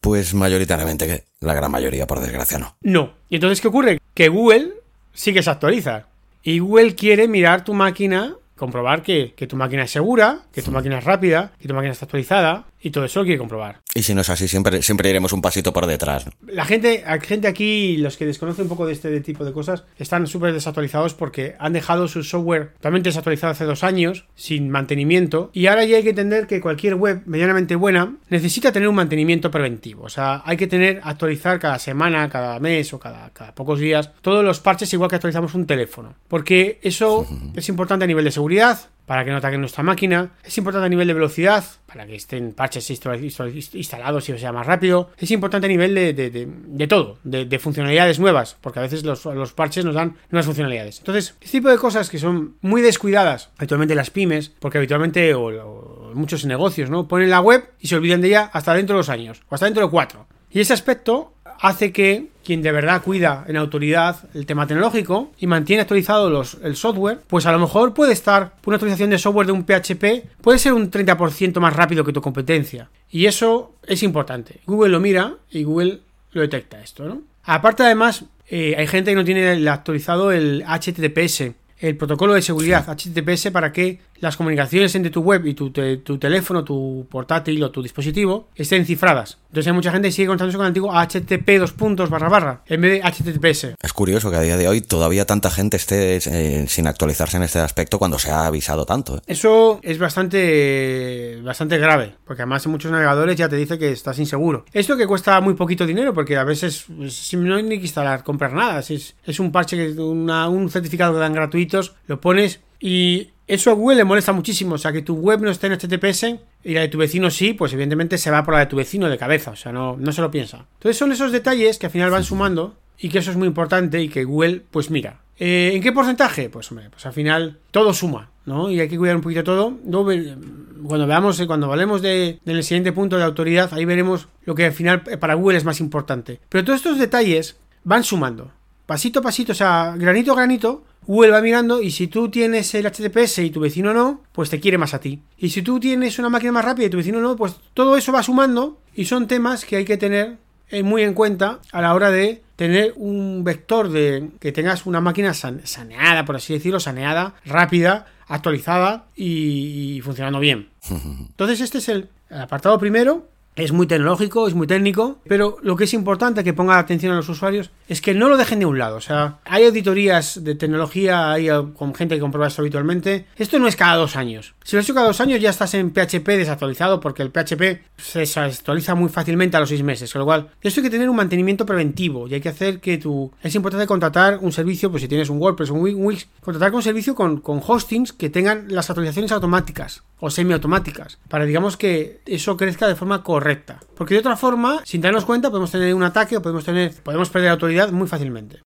Pues 0.00 0.34
mayoritariamente, 0.34 1.24
la 1.40 1.54
gran 1.54 1.70
mayoría, 1.70 2.06
por 2.06 2.20
desgracia, 2.20 2.58
no. 2.58 2.76
No. 2.82 3.14
¿Y 3.28 3.36
entonces 3.36 3.60
qué 3.60 3.68
ocurre? 3.68 4.00
Que 4.14 4.28
Google 4.28 4.74
sí 5.12 5.32
que 5.32 5.42
se 5.42 5.50
actualiza. 5.50 6.06
Y 6.42 6.60
Google 6.60 6.94
quiere 6.94 7.28
mirar 7.28 7.64
tu 7.64 7.74
máquina 7.74 8.36
comprobar 8.56 9.02
que, 9.02 9.34
que, 9.36 9.46
tu 9.46 9.56
máquina 9.56 9.82
es 9.82 9.90
segura, 9.90 10.40
que 10.52 10.62
tu 10.62 10.70
máquina 10.70 10.98
es 10.98 11.04
rápida, 11.04 11.52
que 11.60 11.68
tu 11.68 11.74
máquina 11.74 11.92
está 11.92 12.06
actualizada, 12.06 12.64
y 12.80 12.90
todo 12.90 13.04
eso 13.04 13.20
lo 13.20 13.24
quiere 13.24 13.38
comprobar. 13.38 13.80
Y 13.94 14.02
si 14.02 14.14
no 14.14 14.20
es 14.20 14.30
así, 14.30 14.48
siempre, 14.48 14.82
siempre 14.82 15.10
iremos 15.10 15.32
un 15.32 15.42
pasito 15.42 15.72
por 15.72 15.86
detrás. 15.86 16.26
La 16.46 16.64
gente, 16.64 17.02
la 17.06 17.20
gente 17.20 17.48
aquí, 17.48 17.96
los 17.96 18.16
que 18.16 18.26
desconocen 18.26 18.64
un 18.64 18.68
poco 18.68 18.86
de 18.86 18.92
este 18.92 19.20
tipo 19.20 19.44
de 19.44 19.52
cosas, 19.52 19.84
están 19.98 20.26
súper 20.26 20.52
desactualizados 20.52 21.14
porque 21.14 21.56
han 21.58 21.72
dejado 21.72 22.08
su 22.08 22.22
software 22.22 22.72
totalmente 22.74 23.08
desactualizado 23.08 23.52
hace 23.52 23.64
dos 23.64 23.84
años, 23.84 24.26
sin 24.34 24.68
mantenimiento, 24.68 25.50
y 25.52 25.66
ahora 25.66 25.84
ya 25.84 25.96
hay 25.96 26.02
que 26.02 26.10
entender 26.10 26.46
que 26.46 26.60
cualquier 26.60 26.94
web 26.94 27.22
medianamente 27.26 27.74
buena 27.74 28.16
necesita 28.28 28.72
tener 28.72 28.88
un 28.88 28.94
mantenimiento 28.94 29.50
preventivo. 29.50 30.04
O 30.04 30.08
sea, 30.08 30.42
hay 30.44 30.56
que 30.56 30.66
tener, 30.66 31.00
actualizar 31.02 31.58
cada 31.58 31.78
semana, 31.78 32.28
cada 32.28 32.60
mes 32.60 32.92
o 32.92 32.98
cada, 32.98 33.30
cada 33.30 33.54
pocos 33.54 33.80
días, 33.80 34.12
todos 34.20 34.44
los 34.44 34.60
parches 34.60 34.92
igual 34.92 35.10
que 35.10 35.16
actualizamos 35.16 35.54
un 35.54 35.66
teléfono. 35.66 36.14
Porque 36.28 36.78
eso 36.82 37.26
es 37.54 37.68
importante 37.68 38.04
a 38.04 38.08
nivel 38.08 38.24
de 38.24 38.30
seguridad, 38.30 38.78
para 39.06 39.24
que 39.24 39.30
no 39.30 39.38
ataquen 39.38 39.60
nuestra 39.60 39.82
máquina. 39.82 40.32
Es 40.44 40.58
importante 40.58 40.86
a 40.86 40.88
nivel 40.88 41.06
de 41.06 41.14
velocidad, 41.14 41.64
para 41.86 42.06
que 42.06 42.16
estén 42.16 42.52
parches 42.52 42.90
instalados 42.90 44.28
y 44.28 44.38
sea 44.38 44.52
más 44.52 44.66
rápido. 44.66 45.10
Es 45.16 45.30
importante 45.30 45.66
a 45.66 45.68
nivel 45.68 45.94
de, 45.94 46.12
de, 46.12 46.86
todo, 46.86 47.18
de, 47.24 47.58
funcionalidades 47.58 48.18
nuevas, 48.18 48.56
porque 48.60 48.80
a 48.80 48.82
veces 48.82 49.04
los, 49.04 49.52
parches 49.54 49.84
nos 49.84 49.94
dan 49.94 50.16
nuevas 50.30 50.46
funcionalidades. 50.46 50.98
Entonces, 50.98 51.36
este 51.40 51.58
tipo 51.58 51.70
de 51.70 51.78
cosas 51.78 52.10
que 52.10 52.18
son 52.18 52.56
muy 52.60 52.82
descuidadas, 52.82 53.50
habitualmente 53.56 53.94
las 53.94 54.10
pymes, 54.10 54.52
porque 54.58 54.78
habitualmente, 54.78 55.34
o, 55.34 56.12
muchos 56.14 56.44
negocios, 56.44 56.90
¿no? 56.90 57.06
Ponen 57.06 57.30
la 57.30 57.40
web 57.40 57.70
y 57.78 57.88
se 57.88 57.96
olvidan 57.96 58.20
de 58.20 58.28
ella 58.28 58.50
hasta 58.52 58.74
dentro 58.74 58.96
de 58.96 58.98
dos 58.98 59.08
años, 59.08 59.42
o 59.48 59.54
hasta 59.54 59.66
dentro 59.66 59.84
de 59.84 59.90
cuatro. 59.90 60.26
Y 60.50 60.60
ese 60.60 60.72
aspecto 60.72 61.35
hace 61.66 61.92
que 61.92 62.28
quien 62.44 62.62
de 62.62 62.70
verdad 62.70 63.02
cuida 63.02 63.44
en 63.48 63.56
autoridad 63.56 64.28
el 64.32 64.46
tema 64.46 64.66
tecnológico 64.66 65.32
y 65.38 65.48
mantiene 65.48 65.82
actualizado 65.82 66.30
los, 66.30 66.58
el 66.62 66.76
software, 66.76 67.18
pues 67.26 67.44
a 67.44 67.52
lo 67.52 67.58
mejor 67.58 67.92
puede 67.92 68.12
estar 68.12 68.54
una 68.64 68.76
actualización 68.76 69.10
de 69.10 69.18
software 69.18 69.48
de 69.48 69.52
un 69.52 69.64
PHP, 69.64 70.40
puede 70.40 70.60
ser 70.60 70.72
un 70.72 70.90
30% 70.90 71.58
más 71.58 71.74
rápido 71.74 72.04
que 72.04 72.12
tu 72.12 72.20
competencia. 72.20 72.88
Y 73.10 73.26
eso 73.26 73.74
es 73.84 74.04
importante. 74.04 74.60
Google 74.64 74.90
lo 74.90 75.00
mira 75.00 75.34
y 75.50 75.64
Google 75.64 76.00
lo 76.32 76.42
detecta 76.42 76.80
esto, 76.80 77.04
¿no? 77.04 77.22
Aparte 77.42 77.82
además, 77.82 78.24
eh, 78.48 78.76
hay 78.78 78.86
gente 78.86 79.10
que 79.10 79.16
no 79.16 79.24
tiene 79.24 79.68
actualizado 79.68 80.30
el 80.30 80.64
HTTPS, 80.64 81.52
el 81.78 81.96
protocolo 81.96 82.34
de 82.34 82.42
seguridad 82.42 82.86
HTTPS 82.88 83.50
para 83.50 83.72
que 83.72 84.00
las 84.20 84.36
comunicaciones 84.36 84.94
entre 84.94 85.10
tu 85.10 85.20
web 85.20 85.46
y 85.46 85.54
tu, 85.54 85.70
tu, 85.70 86.18
teléfono, 86.18 86.64
tu 86.64 87.06
portátil 87.10 87.62
o 87.62 87.70
tu 87.70 87.82
dispositivo 87.82 88.48
estén 88.54 88.86
cifradas. 88.86 89.38
Entonces 89.48 89.68
hay 89.68 89.72
mucha 89.74 89.92
gente 89.92 90.08
que 90.08 90.12
sigue 90.12 90.28
contándose 90.28 90.56
con 90.56 90.66
el 90.66 90.68
antiguo 90.68 90.92
HTTP 90.92 91.58
dos 91.58 91.72
puntos 91.72 92.10
barra 92.10 92.28
barra 92.28 92.62
en 92.66 92.80
vez 92.80 92.92
de 92.92 93.02
HTTPS. 93.02 93.74
Es 93.82 93.92
curioso 93.92 94.30
que 94.30 94.36
a 94.36 94.40
día 94.40 94.56
de 94.56 94.68
hoy 94.68 94.80
todavía 94.80 95.26
tanta 95.26 95.50
gente 95.50 95.76
esté 95.76 96.16
eh, 96.16 96.66
sin 96.68 96.86
actualizarse 96.86 97.36
en 97.36 97.42
este 97.42 97.58
aspecto 97.58 97.98
cuando 97.98 98.18
se 98.18 98.30
ha 98.30 98.46
avisado 98.46 98.86
tanto. 98.86 99.18
¿eh? 99.18 99.20
Eso 99.26 99.80
es 99.82 99.98
bastante 99.98 101.40
bastante 101.42 101.78
grave, 101.78 102.14
porque 102.24 102.42
además 102.42 102.64
en 102.66 102.72
muchos 102.72 102.90
navegadores 102.90 103.36
ya 103.36 103.48
te 103.48 103.56
dice 103.56 103.78
que 103.78 103.92
estás 103.92 104.18
inseguro. 104.18 104.64
Esto 104.72 104.96
que 104.96 105.06
cuesta 105.06 105.40
muy 105.40 105.54
poquito 105.54 105.86
dinero, 105.86 106.12
porque 106.12 106.36
a 106.36 106.44
veces 106.44 106.86
no 106.88 107.56
hay 107.56 107.62
ni 107.62 107.78
que 107.78 107.84
instalar, 107.84 108.22
comprar 108.24 108.52
nada. 108.52 108.80
Es, 108.80 109.14
es 109.24 109.40
un 109.40 109.52
parche, 109.52 109.76
que 109.76 110.00
un 110.00 110.70
certificado 110.70 111.14
que 111.14 111.20
dan 111.20 111.34
gratuitos, 111.66 111.96
lo 112.06 112.20
pones 112.20 112.60
y 112.80 113.30
eso 113.46 113.70
a 113.70 113.74
Google 113.74 113.96
le 113.96 114.04
molesta 114.04 114.32
muchísimo. 114.32 114.74
O 114.74 114.78
sea, 114.78 114.92
que 114.92 115.02
tu 115.02 115.14
web 115.14 115.40
no 115.40 115.50
esté 115.50 115.66
en 115.68 115.74
HTTPS 115.74 116.36
y 116.64 116.74
la 116.74 116.80
de 116.80 116.88
tu 116.88 116.98
vecino 116.98 117.30
sí, 117.30 117.54
pues 117.54 117.72
evidentemente 117.72 118.18
se 118.18 118.30
va 118.30 118.44
por 118.44 118.54
la 118.54 118.60
de 118.60 118.66
tu 118.66 118.76
vecino 118.76 119.08
de 119.08 119.18
cabeza. 119.18 119.52
O 119.52 119.56
sea, 119.56 119.72
no, 119.72 119.96
no 119.96 120.12
se 120.12 120.20
lo 120.20 120.30
piensa. 120.30 120.66
Entonces 120.74 120.96
son 120.96 121.12
esos 121.12 121.32
detalles 121.32 121.78
que 121.78 121.86
al 121.86 121.92
final 121.92 122.10
van 122.10 122.24
sumando 122.24 122.76
y 122.98 123.08
que 123.08 123.18
eso 123.18 123.30
es 123.30 123.36
muy 123.36 123.46
importante 123.46 124.00
y 124.02 124.08
que 124.08 124.24
Google, 124.24 124.62
pues 124.70 124.90
mira, 124.90 125.20
eh, 125.38 125.72
¿en 125.74 125.82
qué 125.82 125.92
porcentaje? 125.92 126.48
Pues 126.48 126.70
hombre, 126.70 126.88
pues 126.90 127.04
al 127.06 127.12
final 127.12 127.58
todo 127.70 127.92
suma, 127.92 128.30
¿no? 128.46 128.70
Y 128.70 128.80
hay 128.80 128.88
que 128.88 128.96
cuidar 128.96 129.16
un 129.16 129.22
poquito 129.22 129.44
todo. 129.44 129.76
cuando 129.84 131.06
veamos, 131.06 131.38
eh, 131.40 131.46
cuando 131.46 131.70
hablemos 131.70 132.00
de, 132.02 132.40
del 132.44 132.64
siguiente 132.64 132.92
punto 132.92 133.18
de 133.18 133.24
autoridad, 133.24 133.72
ahí 133.74 133.84
veremos 133.84 134.28
lo 134.44 134.54
que 134.54 134.64
al 134.64 134.72
final 134.72 135.02
eh, 135.10 135.18
para 135.18 135.34
Google 135.34 135.58
es 135.58 135.64
más 135.64 135.80
importante. 135.80 136.40
Pero 136.48 136.64
todos 136.64 136.78
estos 136.78 136.98
detalles 136.98 137.56
van 137.84 138.02
sumando. 138.02 138.50
Pasito 138.86 139.18
a 139.18 139.22
pasito, 139.22 139.52
o 139.52 139.54
sea, 139.54 139.94
granito 139.96 140.32
a 140.32 140.36
granito, 140.36 140.84
Google 141.06 141.32
va 141.32 141.40
mirando 141.40 141.82
y 141.82 141.90
si 141.90 142.06
tú 142.06 142.30
tienes 142.30 142.72
el 142.74 142.86
HTTPS 142.86 143.38
y 143.38 143.50
tu 143.50 143.60
vecino 143.60 143.92
no, 143.92 144.22
pues 144.32 144.48
te 144.48 144.60
quiere 144.60 144.78
más 144.78 144.94
a 144.94 145.00
ti. 145.00 145.22
Y 145.36 145.50
si 145.50 145.62
tú 145.62 145.80
tienes 145.80 146.18
una 146.18 146.28
máquina 146.28 146.52
más 146.52 146.64
rápida 146.64 146.86
y 146.86 146.90
tu 146.90 146.96
vecino 146.96 147.20
no, 147.20 147.36
pues 147.36 147.56
todo 147.74 147.96
eso 147.96 148.12
va 148.12 148.22
sumando 148.22 148.80
y 148.94 149.04
son 149.04 149.26
temas 149.26 149.64
que 149.64 149.76
hay 149.76 149.84
que 149.84 149.96
tener 149.96 150.38
muy 150.82 151.02
en 151.02 151.14
cuenta 151.14 151.60
a 151.72 151.80
la 151.80 151.94
hora 151.94 152.10
de 152.10 152.42
tener 152.56 152.94
un 152.96 153.44
vector 153.44 153.88
de 153.90 154.30
que 154.40 154.52
tengas 154.52 154.86
una 154.86 155.00
máquina 155.00 155.34
saneada, 155.34 156.24
por 156.24 156.36
así 156.36 156.54
decirlo, 156.54 156.80
saneada, 156.80 157.34
rápida, 157.44 158.06
actualizada 158.26 159.06
y, 159.14 160.00
funcionando 160.02 160.40
bien. 160.40 160.70
Entonces 160.90 161.60
este 161.60 161.78
es 161.78 161.88
el 161.88 162.08
apartado 162.30 162.78
primero 162.78 163.28
es 163.56 163.72
muy 163.72 163.86
tecnológico, 163.86 164.46
es 164.46 164.54
muy 164.54 164.66
técnico, 164.66 165.18
pero 165.26 165.56
lo 165.62 165.76
que 165.76 165.84
es 165.84 165.94
importante 165.94 166.44
que 166.44 166.52
ponga 166.52 166.78
atención 166.78 167.12
a 167.12 167.16
los 167.16 167.28
usuarios 167.30 167.70
es 167.88 168.00
que 168.00 168.14
no 168.14 168.28
lo 168.28 168.36
dejen 168.36 168.58
de 168.58 168.66
un 168.66 168.78
lado. 168.78 168.96
O 168.96 169.00
sea, 169.00 169.38
hay 169.44 169.64
auditorías 169.66 170.42
de 170.44 170.54
tecnología, 170.54 171.30
hay 171.30 171.48
eh, 171.48 171.62
con 171.76 171.94
gente 171.94 172.14
que 172.14 172.20
comprueba 172.20 172.48
esto 172.48 172.62
habitualmente. 172.62 173.26
Esto 173.36 173.58
no 173.58 173.68
es 173.68 173.76
cada 173.76 173.96
dos 173.96 174.16
años. 174.16 174.54
Si 174.64 174.74
lo 174.74 174.80
has 174.80 174.86
hecho 174.86 174.94
cada 174.94 175.06
dos 175.06 175.20
años 175.20 175.40
ya 175.40 175.50
estás 175.50 175.74
en 175.74 175.92
PHP 175.92 176.26
desactualizado 176.26 177.00
porque 177.00 177.22
el 177.22 177.30
PHP 177.30 177.82
se 177.96 178.40
actualiza 178.40 178.94
muy 178.94 179.08
fácilmente 179.08 179.56
a 179.56 179.60
los 179.60 179.68
seis 179.68 179.82
meses. 179.82 180.12
Con 180.12 180.20
lo 180.20 180.26
cual, 180.26 180.48
esto 180.60 180.80
hay 180.80 180.84
que 180.84 180.90
tener 180.90 181.08
un 181.08 181.16
mantenimiento 181.16 181.64
preventivo 181.64 182.26
y 182.28 182.34
hay 182.34 182.40
que 182.40 182.48
hacer 182.48 182.80
que 182.80 182.98
tu... 182.98 183.30
Es 183.42 183.54
importante 183.54 183.86
contratar 183.86 184.38
un 184.40 184.52
servicio, 184.52 184.90
pues 184.90 185.02
si 185.02 185.08
tienes 185.08 185.30
un 185.30 185.38
WordPress 185.38 185.70
o 185.70 185.74
un 185.74 186.04
Wix, 186.04 186.28
contratar 186.40 186.70
con 186.70 186.78
un 186.78 186.82
servicio 186.82 187.14
con, 187.14 187.40
con 187.40 187.60
hostings 187.64 188.12
que 188.12 188.30
tengan 188.30 188.66
las 188.68 188.90
actualizaciones 188.90 189.32
automáticas 189.32 190.02
o 190.18 190.30
semiautomáticas 190.30 191.18
para 191.28 191.44
digamos 191.44 191.76
que 191.76 192.20
eso 192.24 192.56
crezca 192.56 192.88
de 192.88 192.96
forma 192.96 193.22
correcta 193.22 193.80
porque 193.94 194.14
de 194.14 194.20
otra 194.20 194.36
forma 194.36 194.80
sin 194.84 195.02
darnos 195.02 195.26
cuenta 195.26 195.50
podemos 195.50 195.70
tener 195.70 195.94
un 195.94 196.02
ataque 196.02 196.38
o 196.38 196.42
podemos 196.42 196.64
tener 196.64 196.94
podemos 197.02 197.28
perder 197.28 197.50
autoridad 197.50 197.75
muy 197.92 198.08
fácilmente 198.08 198.60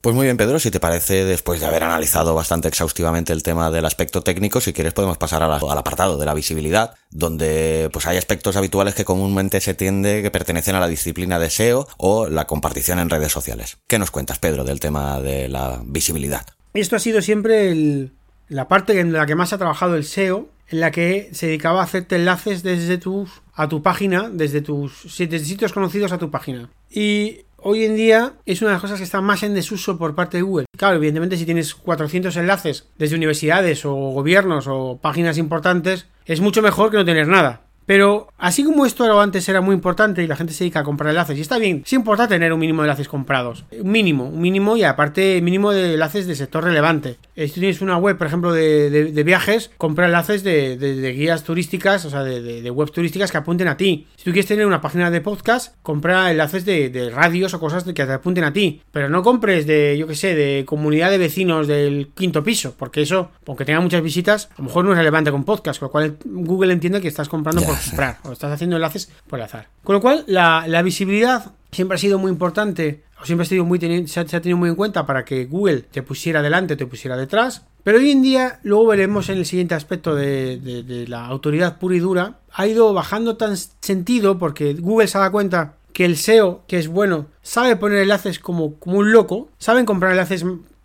Pues 0.00 0.14
muy 0.14 0.26
bien, 0.26 0.36
Pedro, 0.36 0.60
si 0.60 0.70
te 0.70 0.78
parece, 0.78 1.24
después 1.24 1.58
de 1.58 1.66
haber 1.66 1.82
analizado 1.82 2.32
bastante 2.32 2.68
exhaustivamente 2.68 3.32
el 3.32 3.42
tema 3.42 3.68
del 3.72 3.84
aspecto 3.84 4.22
técnico, 4.22 4.60
si 4.60 4.72
quieres 4.72 4.94
podemos 4.94 5.18
pasar 5.18 5.42
al 5.42 5.78
apartado 5.78 6.16
de 6.18 6.24
la 6.24 6.34
visibilidad, 6.34 6.94
donde 7.10 7.90
pues 7.92 8.06
hay 8.06 8.16
aspectos 8.16 8.56
habituales 8.56 8.94
que 8.94 9.04
comúnmente 9.04 9.60
se 9.60 9.74
tiende 9.74 10.22
que 10.22 10.30
pertenecen 10.30 10.76
a 10.76 10.80
la 10.80 10.86
disciplina 10.86 11.40
de 11.40 11.50
SEO 11.50 11.88
o 11.96 12.28
la 12.28 12.46
compartición 12.46 13.00
en 13.00 13.10
redes 13.10 13.32
sociales. 13.32 13.78
¿Qué 13.88 13.98
nos 13.98 14.12
cuentas, 14.12 14.38
Pedro, 14.38 14.62
del 14.62 14.78
tema 14.78 15.20
de 15.20 15.48
la 15.48 15.80
visibilidad? 15.84 16.46
Esto 16.74 16.94
ha 16.94 17.00
sido 17.00 17.20
siempre 17.20 18.10
la 18.48 18.68
parte 18.68 19.00
en 19.00 19.12
la 19.12 19.26
que 19.26 19.34
más 19.34 19.52
ha 19.52 19.58
trabajado 19.58 19.96
el 19.96 20.04
SEO 20.04 20.48
en 20.68 20.80
la 20.80 20.92
que 20.92 21.30
se 21.32 21.46
dedicaba 21.46 21.80
a 21.80 21.84
hacerte 21.84 22.16
enlaces 22.16 22.62
desde 22.62 22.98
tus 22.98 23.42
a 23.54 23.68
tu 23.68 23.82
página, 23.82 24.30
desde 24.30 24.60
tus 24.60 25.02
desde 25.18 25.40
sitios 25.40 25.72
conocidos 25.72 26.12
a 26.12 26.18
tu 26.18 26.30
página. 26.30 26.70
Y 26.88 27.40
hoy 27.68 27.84
en 27.84 27.96
día 27.96 28.32
es 28.46 28.62
una 28.62 28.70
de 28.70 28.74
las 28.76 28.80
cosas 28.80 28.98
que 28.98 29.04
está 29.04 29.20
más 29.20 29.42
en 29.42 29.52
desuso 29.52 29.98
por 29.98 30.14
parte 30.14 30.38
de 30.38 30.42
Google. 30.42 30.66
Claro, 30.76 30.96
evidentemente 30.96 31.36
si 31.36 31.44
tienes 31.44 31.74
400 31.74 32.34
enlaces 32.38 32.88
desde 32.96 33.16
universidades 33.16 33.84
o 33.84 33.94
gobiernos 33.94 34.66
o 34.68 34.98
páginas 35.02 35.36
importantes, 35.36 36.06
es 36.24 36.40
mucho 36.40 36.62
mejor 36.62 36.90
que 36.90 36.96
no 36.96 37.04
tener 37.04 37.28
nada. 37.28 37.67
Pero 37.88 38.28
así 38.36 38.64
como 38.64 38.84
esto 38.84 39.18
antes 39.18 39.48
era 39.48 39.62
muy 39.62 39.74
importante 39.74 40.22
y 40.22 40.26
la 40.26 40.36
gente 40.36 40.52
se 40.52 40.64
dedica 40.64 40.80
a 40.80 40.84
comprar 40.84 41.08
enlaces, 41.08 41.38
y 41.38 41.40
está 41.40 41.56
bien, 41.56 41.84
es 41.86 41.92
importante 41.94 42.34
tener 42.34 42.52
un 42.52 42.60
mínimo 42.60 42.82
de 42.82 42.88
enlaces 42.88 43.08
comprados. 43.08 43.64
Un 43.80 43.90
mínimo, 43.90 44.28
un 44.28 44.42
mínimo 44.42 44.76
y 44.76 44.82
aparte 44.82 45.40
mínimo 45.40 45.72
de 45.72 45.94
enlaces 45.94 46.26
de 46.26 46.36
sector 46.36 46.64
relevante. 46.64 47.16
Eh, 47.34 47.48
si 47.48 47.60
tienes 47.60 47.80
una 47.80 47.96
web, 47.96 48.18
por 48.18 48.26
ejemplo, 48.26 48.52
de, 48.52 49.22
viajes, 49.24 49.70
compra 49.78 50.04
enlaces 50.04 50.44
de, 50.44 51.14
guías 51.16 51.44
turísticas, 51.44 52.04
o 52.04 52.10
sea, 52.10 52.24
de, 52.24 52.70
webs 52.70 52.92
turísticas 52.92 53.32
que 53.32 53.38
apunten 53.38 53.68
a 53.68 53.78
ti. 53.78 54.06
Si 54.16 54.24
tú 54.24 54.32
quieres 54.32 54.48
tener 54.48 54.66
una 54.66 54.82
página 54.82 55.10
de 55.10 55.22
podcast, 55.22 55.74
compra 55.80 56.30
enlaces 56.30 56.66
de, 56.66 57.10
radios 57.14 57.54
o 57.54 57.58
cosas 57.58 57.84
que 57.84 57.94
te 57.94 58.02
apunten 58.02 58.44
a 58.44 58.52
ti. 58.52 58.82
Pero 58.92 59.08
no 59.08 59.22
compres 59.22 59.66
de, 59.66 59.96
yo 59.96 60.06
que 60.06 60.14
sé, 60.14 60.34
de 60.34 60.66
comunidad 60.66 61.10
de 61.10 61.16
vecinos 61.16 61.66
del 61.66 62.10
quinto 62.14 62.44
piso, 62.44 62.74
porque 62.76 63.00
eso, 63.00 63.30
aunque 63.46 63.64
tenga 63.64 63.80
muchas 63.80 64.02
visitas, 64.02 64.50
a 64.52 64.58
lo 64.58 64.64
mejor 64.64 64.84
no 64.84 64.92
es 64.92 64.98
relevante 64.98 65.30
con 65.30 65.44
podcast, 65.44 65.80
con 65.80 65.86
lo 65.86 65.90
cual 65.90 66.18
Google 66.26 66.74
entiende 66.74 67.00
que 67.00 67.08
estás 67.08 67.30
comprando 67.30 67.62
por 67.62 67.77
comprar 67.78 68.18
o 68.24 68.32
estás 68.32 68.52
haciendo 68.52 68.76
enlaces 68.76 69.10
por 69.26 69.40
azar. 69.40 69.68
Con 69.84 69.94
lo 69.94 70.00
cual, 70.00 70.24
la, 70.26 70.82
visibilidad 70.82 71.52
siempre 71.70 71.96
ha 71.96 71.98
sido 71.98 72.18
muy 72.18 72.30
importante 72.30 73.04
o 73.20 73.24
siempre 73.24 73.44
ha 73.44 73.48
sido 73.48 73.64
muy 73.64 73.78
se, 74.06 74.20
ha, 74.20 74.24
tenido 74.24 74.56
muy 74.56 74.68
en 74.68 74.76
cuenta 74.76 75.06
para 75.06 75.24
que 75.24 75.46
Google 75.46 75.82
te 75.82 76.02
pusiera 76.02 76.42
delante 76.42 76.76
te 76.76 76.86
pusiera 76.86 77.16
detrás. 77.16 77.64
Pero 77.82 77.98
hoy 77.98 78.10
en 78.10 78.22
día, 78.22 78.60
luego 78.62 78.86
veremos 78.86 79.28
en 79.28 79.38
el 79.38 79.46
siguiente 79.46 79.74
aspecto 79.74 80.14
de, 80.14 81.06
la 81.08 81.26
autoridad 81.26 81.78
pura 81.78 81.96
y 81.96 82.00
dura, 82.00 82.38
ha 82.52 82.66
ido 82.66 82.92
bajando 82.92 83.36
tan 83.36 83.56
sentido 83.56 84.38
porque 84.38 84.74
Google 84.74 85.08
se 85.08 85.18
da 85.18 85.30
cuenta 85.30 85.74
que 85.92 86.04
el 86.04 86.16
SEO, 86.16 86.64
que 86.68 86.78
es 86.78 86.88
bueno, 86.88 87.26
sabe 87.42 87.76
poner 87.76 88.02
enlaces 88.02 88.38
como, 88.38 88.74
como 88.74 88.98
un 88.98 89.12
loco, 89.12 89.48
saben 89.58 89.86
comprar 89.86 90.12
enlaces 90.12 90.44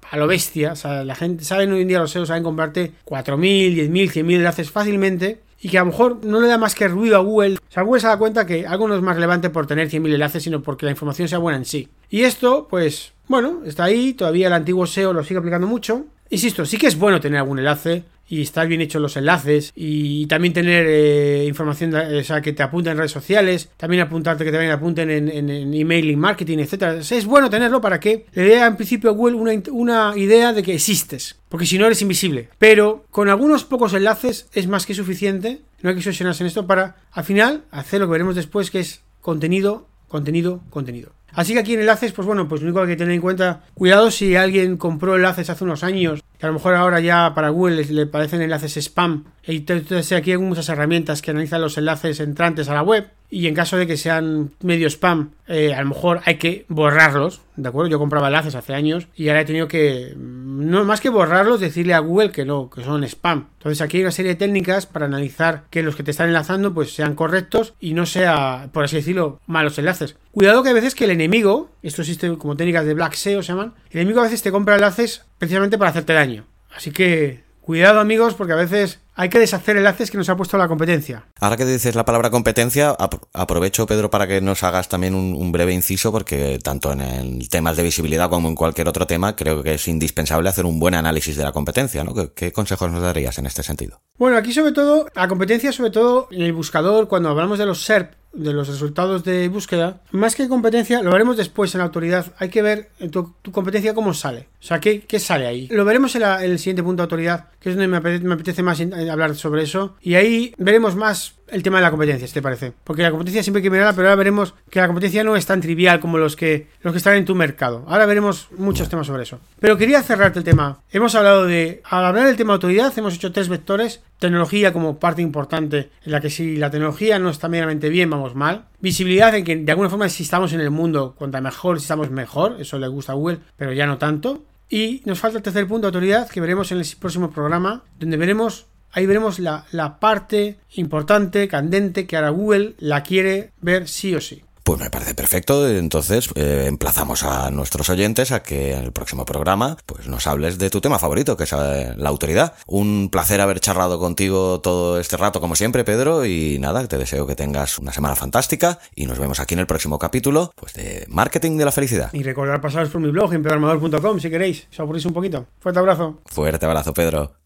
a 0.10 0.18
lo 0.18 0.28
bestia, 0.28 0.74
o 0.74 0.76
sea, 0.76 1.04
la 1.04 1.16
gente, 1.16 1.44
saben 1.44 1.72
hoy 1.72 1.82
en 1.82 1.88
día 1.88 2.00
los 2.00 2.12
SEO, 2.12 2.26
saben 2.26 2.44
comprarte 2.44 2.94
4.000, 3.06 3.90
10.000, 3.90 4.12
100.000 4.12 4.36
enlaces 4.36 4.72
fácilmente 4.72 5.42
y 5.64 5.70
que 5.70 5.78
a 5.78 5.82
lo 5.82 5.88
mejor 5.88 6.26
no 6.26 6.42
le 6.42 6.50
da 6.50 6.58
más 6.58 6.76
que 6.76 6.90
ruido 6.90 7.16
a 7.16 7.22
Google. 7.22 7.56
O 7.56 7.72
sea, 7.72 7.84
Google 7.84 8.02
se 8.02 8.08
da 8.08 8.18
cuenta 8.18 8.46
que 8.46 8.68
algo 8.68 8.86
no 8.86 8.96
es 8.96 9.02
más 9.02 9.16
relevante 9.16 9.50
por 9.50 9.66
tener 9.66 9.90
100.000 9.90 10.14
enlaces, 10.14 10.44
sino 10.44 10.62
porque 10.62 10.86
la 10.86 10.92
información 10.92 11.30
sea 11.30 11.38
buena 11.38 11.58
en 11.58 11.64
sí. 11.64 11.88
Y 12.10 12.24
esto, 12.24 12.68
pues, 12.70 13.14
bueno, 13.30 13.62
está 13.66 13.86
ahí, 13.86 14.14
todavía 14.14 14.48
el 14.48 14.54
antiguo 14.54 14.86
SEO 14.86 15.14
lo 15.14 15.24
sigue 15.24 15.38
aplicando 15.38 15.66
mucho. 15.66 16.06
Insisto, 16.30 16.66
sí 16.66 16.78
que 16.78 16.88
es 16.88 17.00
bueno 17.00 17.22
tener 17.22 17.40
algún 17.40 17.60
enlace, 17.60 18.04
y 18.34 18.42
estar 18.42 18.68
bien 18.68 18.82
hechos 18.82 19.00
los 19.00 19.16
enlaces 19.16 19.72
y 19.76 20.26
también 20.26 20.54
tener 20.54 20.88
eh, 20.88 21.46
información 21.48 21.94
que 22.42 22.54
te 22.54 22.64
apunten 22.64 22.94
en 22.94 22.98
redes 22.98 23.12
sociales, 23.12 23.70
también 23.78 24.02
apuntarte 24.02 24.44
que 24.44 24.52
también 24.52 24.72
apunten 24.72 25.12
en, 25.12 25.30
en, 25.30 25.74
emailing 25.74 26.18
marketing, 26.18 26.58
etcétera. 26.58 26.96
es 26.98 27.26
bueno 27.26 27.52
tenerlo 27.52 27.80
para 27.80 28.00
que 28.00 28.26
le 28.34 28.42
dé 28.42 28.58
en 28.58 28.76
principio 28.76 29.12
a 29.12 29.14
Google 29.14 29.36
una, 29.36 29.54
una 29.72 30.14
idea 30.18 30.52
de 30.52 30.64
que 30.64 30.74
existes, 30.74 31.36
porque 31.48 31.68
si 31.68 31.78
no 31.78 31.86
eres 31.86 32.02
invisible. 32.02 32.50
Pero 32.58 33.06
con 33.12 33.30
algunos 33.30 33.66
pocos 33.66 33.94
enlaces 33.94 34.48
es 34.54 34.68
más 34.68 34.88
que 34.88 34.96
suficiente, 34.96 35.62
no 35.84 35.90
hay 35.90 35.96
que 35.96 36.00
obsesionarse 36.00 36.42
en 36.42 36.48
esto 36.48 36.66
para 36.66 36.96
al 37.12 37.24
final 37.26 37.66
hacer 37.70 38.00
lo 38.00 38.08
que 38.08 38.14
veremos 38.14 38.36
después 38.36 38.72
que 38.72 38.80
es 38.80 39.04
contenido, 39.22 39.88
contenido, 40.08 40.64
contenido. 40.72 41.12
Así 41.34 41.54
que 41.54 41.60
aquí 41.60 41.74
en 41.74 41.82
enlaces, 41.82 42.12
pues 42.12 42.28
bueno, 42.28 42.48
pues 42.48 42.62
lo 42.62 42.68
único 42.68 42.82
que 42.82 42.92
hay 42.92 42.96
que 42.96 42.98
tener 42.98 43.14
en 43.14 43.22
cuenta, 43.22 43.62
cuidado 43.74 44.12
si 44.12 44.36
alguien 44.36 44.78
compró 44.78 45.16
enlaces 45.16 45.50
hace 45.50 45.64
unos 45.64 45.84
años, 45.84 46.24
que 46.38 46.46
a 46.46 46.50
lo 46.50 46.54
mejor 46.54 46.76
ahora 46.76 47.00
ya 47.00 47.34
para 47.34 47.50
Google 47.50 47.84
le, 47.84 48.06
parecen 48.06 48.42
enlaces 48.42 48.78
spam, 48.78 49.26
entonces 49.44 50.12
aquí 50.12 50.32
hay 50.32 50.38
muchas 50.38 50.70
herramientas 50.70 51.22
que 51.22 51.32
analizan 51.32 51.62
los 51.62 51.78
enlaces 51.78 52.20
entrantes 52.20 52.70
a 52.70 52.74
la 52.74 52.84
web, 52.84 53.10
y 53.34 53.48
en 53.48 53.56
caso 53.56 53.78
de 53.78 53.88
que 53.88 53.98
sean 53.98 54.52
medio 54.62 54.88
spam, 54.88 55.32
eh, 55.48 55.74
a 55.74 55.82
lo 55.82 55.90
mejor 55.90 56.22
hay 56.26 56.36
que 56.36 56.66
borrarlos, 56.70 57.42
¿de 57.56 57.68
acuerdo? 57.68 57.90
Yo 57.90 57.98
compraba 57.98 58.28
enlaces 58.28 58.54
hace 58.54 58.76
años 58.76 59.08
y 59.16 59.28
ahora 59.28 59.42
he 59.42 59.46
tenido 59.46 59.68
que, 59.68 60.14
no 60.16 60.86
más 60.86 61.02
que 61.02 61.10
borrarlos, 61.10 61.60
decirle 61.60 61.96
a 61.96 62.00
Google 62.00 62.30
que 62.30 62.46
no, 62.46 62.70
que 62.70 62.84
son 62.84 63.04
spam. 63.04 63.48
Entonces 63.58 63.82
aquí 63.82 63.98
hay 63.98 64.04
una 64.04 64.12
serie 64.12 64.34
de 64.34 64.38
técnicas 64.38 64.86
para 64.86 65.08
analizar 65.08 65.64
que 65.72 65.82
los 65.82 65.96
que 65.96 66.04
te 66.04 66.12
están 66.12 66.28
enlazando 66.28 66.76
pues 66.76 66.94
sean 66.94 67.16
correctos 67.16 67.74
y 67.80 67.96
no 67.96 68.06
sea, 68.06 68.70
por 68.72 68.84
así 68.84 68.98
decirlo, 68.98 69.40
malos 69.48 69.80
enlaces. 69.80 70.16
Cuidado 70.32 70.62
que 70.62 70.70
a 70.70 70.74
veces 70.74 70.94
que 70.94 71.06
el 71.06 71.12
enemigo, 71.24 71.72
esto 71.82 72.02
existe 72.02 72.38
como 72.38 72.56
técnicas 72.56 72.86
de 72.86 72.94
Black 72.94 73.14
SEO 73.14 73.42
se 73.44 73.50
llaman, 73.50 73.74
el 73.90 74.02
enemigo 74.02 74.22
a 74.22 74.24
veces 74.24 74.42
te 74.42 74.52
compra 74.52 74.76
enlaces 74.76 75.24
precisamente 75.38 75.78
para 75.78 75.92
hacerte 75.92 76.14
daño. 76.14 76.46
Así 76.76 76.92
que 76.92 77.44
Cuidado 77.64 78.02
amigos, 78.02 78.34
porque 78.34 78.52
a 78.52 78.58
veces 78.58 79.00
hay 79.16 79.30
que 79.30 79.40
deshacer 79.40 79.78
enlaces 79.78 80.12
que 80.12 80.18
nos 80.18 80.28
ha 80.28 80.36
puesto 80.36 80.58
la 80.58 80.68
competencia. 80.68 81.28
Ahora 81.40 81.56
que 81.56 81.64
dices 81.64 81.96
la 81.96 82.04
palabra 82.04 82.30
competencia, 82.30 82.94
aprovecho 83.32 83.86
Pedro 83.86 84.10
para 84.10 84.28
que 84.28 84.42
nos 84.42 84.64
hagas 84.64 84.90
también 84.90 85.16
un, 85.16 85.52
breve 85.54 85.74
inciso, 85.74 86.12
porque 86.12 86.60
tanto 86.62 86.92
en 86.92 87.00
el 87.00 87.48
temas 87.48 87.78
de 87.78 87.84
visibilidad 87.84 88.30
como 88.30 88.50
en 88.50 88.56
cualquier 88.56 88.90
otro 88.90 89.08
tema, 89.08 89.38
creo 89.38 89.64
que 89.64 89.76
es 89.76 89.88
indispensable 89.88 90.50
hacer 90.50 90.66
un 90.66 90.78
buen 90.78 90.94
análisis 90.94 91.38
de 91.38 91.44
la 91.44 91.54
competencia, 91.54 92.04
¿no? 92.04 92.14
¿Qué, 92.36 92.52
consejos 92.52 92.92
nos 92.92 93.02
darías 93.02 93.38
en 93.38 93.46
este 93.46 93.64
sentido? 93.64 94.02
Bueno, 94.18 94.36
aquí 94.36 94.52
sobre 94.52 94.74
todo, 94.74 95.08
la 95.16 95.30
competencia 95.30 95.72
sobre 95.72 95.92
todo 95.92 96.28
en 96.32 96.42
el 96.42 96.52
buscador, 96.52 97.08
cuando 97.08 97.30
hablamos 97.30 97.60
de 97.60 97.66
los 97.66 97.86
SERP, 97.86 98.12
de 98.34 98.54
los 98.54 98.68
resultados 98.68 99.24
de 99.24 99.48
búsqueda, 99.48 100.02
más 100.12 100.36
que 100.36 100.48
competencia, 100.48 101.02
lo 101.02 101.12
veremos 101.12 101.38
después 101.38 101.74
en 101.76 101.80
la 101.80 101.86
autoridad. 101.86 102.34
Hay 102.38 102.50
que 102.50 102.62
ver 102.62 102.90
tu, 103.12 103.34
competencia 103.52 103.94
cómo 103.94 104.14
sale. 104.14 104.48
O 104.60 104.66
sea, 104.66 104.80
¿qué, 104.80 105.02
qué 105.02 105.20
sale 105.20 105.48
ahí? 105.48 105.68
Lo 105.70 105.86
veremos 105.86 106.16
en, 106.16 106.24
el 106.24 106.60
siguiente 106.60 106.84
punto 106.84 107.02
de 107.02 107.06
autoridad, 107.06 107.48
que 107.60 107.70
es 107.70 107.76
donde 107.76 107.88
me 107.88 108.34
apetece, 108.34 108.64
más 108.64 108.82
hablar 108.82 109.36
sobre 109.36 109.64
eso. 109.64 109.96
Y 110.02 110.16
ahí 110.16 110.54
veremos 110.58 110.96
más 110.96 111.36
el 111.48 111.64
tema 111.64 111.78
de 111.78 111.84
la 111.84 111.92
competencia, 111.92 112.28
si 112.28 112.34
te 112.34 112.42
parece. 112.42 112.74
Porque 112.84 113.02
la 113.02 113.12
competencia 113.12 113.44
siempre 113.44 113.60
hay 113.60 113.64
que 113.64 113.70
mirarla, 113.70 113.94
pero 113.94 114.08
ahora 114.08 114.16
veremos 114.16 114.54
que 114.70 114.80
la 114.80 114.88
competencia 114.88 115.24
no 115.24 115.36
es 115.36 115.46
tan 115.46 115.62
trivial 115.62 116.00
como 116.00 116.18
los 116.18 116.36
que, 116.36 116.68
los 116.82 116.94
que 116.94 116.98
están 116.98 117.16
en 117.16 117.26
tu 117.26 117.36
mercado. 117.36 117.86
Ahora 117.88 118.06
veremos 118.06 118.48
muchos 118.58 118.90
temas 118.90 119.08
sobre 119.08 119.24
eso. 119.24 119.40
Pero 119.60 119.78
quería 119.78 120.02
cerrarte 120.04 120.40
el 120.40 120.46
tema. 120.46 120.80
Hemos 120.92 121.16
hablado 121.16 121.46
de, 121.46 121.82
al 121.86 122.06
hablar 122.06 122.28
del 122.28 122.36
tema 122.36 122.54
autoridad, 122.54 122.94
hemos 122.98 123.16
hecho 123.16 123.32
tres 123.32 123.50
vectores. 123.50 124.02
Tecnología 124.20 124.72
como 124.72 125.00
parte 125.00 125.22
importante, 125.22 125.90
en 126.06 126.12
la 126.12 126.22
que 126.22 126.30
si 126.30 126.56
la 126.56 126.72
tecnología 126.72 127.20
no 127.20 127.30
está 127.30 127.50
meramente 127.50 127.90
bien, 127.90 128.10
vamos 128.10 128.36
mal. 128.36 128.66
Visibilidad 128.80 129.36
en 129.36 129.44
que 129.44 129.56
de 129.58 129.72
alguna 129.72 129.90
forma 129.90 130.08
si 130.10 130.24
estamos 130.24 130.54
en 130.54 130.62
el 130.62 130.72
mundo, 130.72 131.14
cuanta 131.18 131.42
mejor, 131.42 131.80
si 131.80 131.84
estamos 131.84 132.10
mejor. 132.10 132.58
Eso 132.60 132.80
le 132.80 132.88
gusta 132.88 133.12
a 133.12 133.16
Google, 133.16 133.40
pero 133.58 133.74
ya 133.74 133.86
no 133.86 133.98
tanto. 133.98 134.44
Y 134.70 135.02
nos 135.06 135.20
falta 135.20 135.38
el 135.38 135.44
tercer 135.44 135.68
punto, 135.68 135.88
autoridad, 135.88 136.30
que 136.30 136.42
veremos 136.42 136.72
en 136.72 136.80
el 136.80 136.88
próximo 137.00 137.30
programa, 137.30 137.84
donde 138.00 138.18
veremos 138.18 138.66
Ahí 138.94 139.08
veremos 139.08 139.40
la, 139.40 139.66
parte 140.00 140.60
importante, 140.76 141.48
candente, 141.48 142.06
que 142.06 142.16
ahora 142.16 142.30
Google 142.30 142.76
la 142.78 143.02
quiere 143.02 143.52
ver 143.60 143.88
sí 143.88 144.14
o 144.14 144.22
sí. 144.22 144.44
Pues 144.64 144.80
me 144.80 144.90
parece 144.90 145.14
perfecto, 145.14 145.68
entonces 145.68 146.30
eh, 146.36 146.68
emplazamos 146.68 147.24
a 147.24 147.52
nuestros 147.52 147.90
oyentes 147.90 148.32
a 148.32 148.44
que 148.44 148.74
en 148.74 148.86
el 148.86 148.94
próximo 148.94 149.26
programa 149.26 149.76
pues 149.86 150.08
nos 150.08 150.26
hables 150.26 150.58
de 150.58 150.70
tu 150.70 150.80
tema 150.80 151.00
favorito, 151.00 151.36
que 151.36 151.44
es 151.44 151.52
eh, 151.52 151.94
la 151.98 152.08
autoridad. 152.08 152.54
Un 152.66 153.10
placer 153.12 153.42
haber 153.42 153.60
charlado 153.60 154.00
contigo 154.00 154.62
todo 154.62 155.02
este 155.02 155.18
rato 155.18 155.42
como 155.42 155.58
siempre, 155.58 155.84
Pedro, 155.84 156.26
y 156.26 156.60
nada, 156.60 156.88
te 156.88 156.98
deseo 156.98 157.28
que 157.28 157.36
tengas 157.36 157.78
una 157.78 157.92
semana 157.92 158.16
fantástica 158.16 158.80
y 158.96 159.06
nos 159.06 159.20
vemos 159.20 159.42
aquí 159.42 159.54
en 159.54 159.60
el 159.60 159.68
próximo 159.68 160.00
capítulo 160.00 160.54
pues 160.56 160.74
de 160.76 161.06
Marketing 161.10 161.58
de 161.58 161.66
la 161.66 161.72
Felicidad. 161.74 162.14
Y 162.14 162.24
recordar 162.24 162.62
pasaros 162.62 162.90
por 162.90 163.02
mi 163.02 163.12
blog 163.12 163.34
en 163.34 163.44
pedroarmador.com 163.44 164.20
si 164.22 164.30
queréis, 164.30 164.60
si 164.70 164.76
os 164.76 164.80
aburrís 164.80 165.06
un 165.06 165.14
poquito. 165.14 165.46
Fuerte 165.60 165.80
abrazo. 165.80 166.22
Fuerte 166.26 166.66
abrazo, 166.66 166.94
Pedro. 166.94 167.43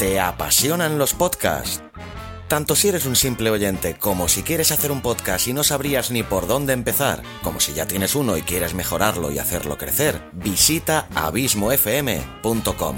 ¿Te 0.00 0.18
apasionan 0.18 0.96
los 0.96 1.12
podcasts? 1.12 1.82
Tanto 2.48 2.74
si 2.74 2.88
eres 2.88 3.04
un 3.04 3.16
simple 3.16 3.50
oyente 3.50 3.98
como 3.98 4.28
si 4.28 4.42
quieres 4.42 4.72
hacer 4.72 4.92
un 4.92 5.02
podcast 5.02 5.46
y 5.46 5.52
no 5.52 5.62
sabrías 5.62 6.10
ni 6.10 6.22
por 6.22 6.46
dónde 6.46 6.72
empezar, 6.72 7.22
como 7.42 7.60
si 7.60 7.74
ya 7.74 7.84
tienes 7.84 8.14
uno 8.14 8.38
y 8.38 8.40
quieres 8.40 8.72
mejorarlo 8.72 9.30
y 9.30 9.38
hacerlo 9.38 9.76
crecer, 9.76 10.22
visita 10.32 11.06
abismofm.com. 11.14 12.96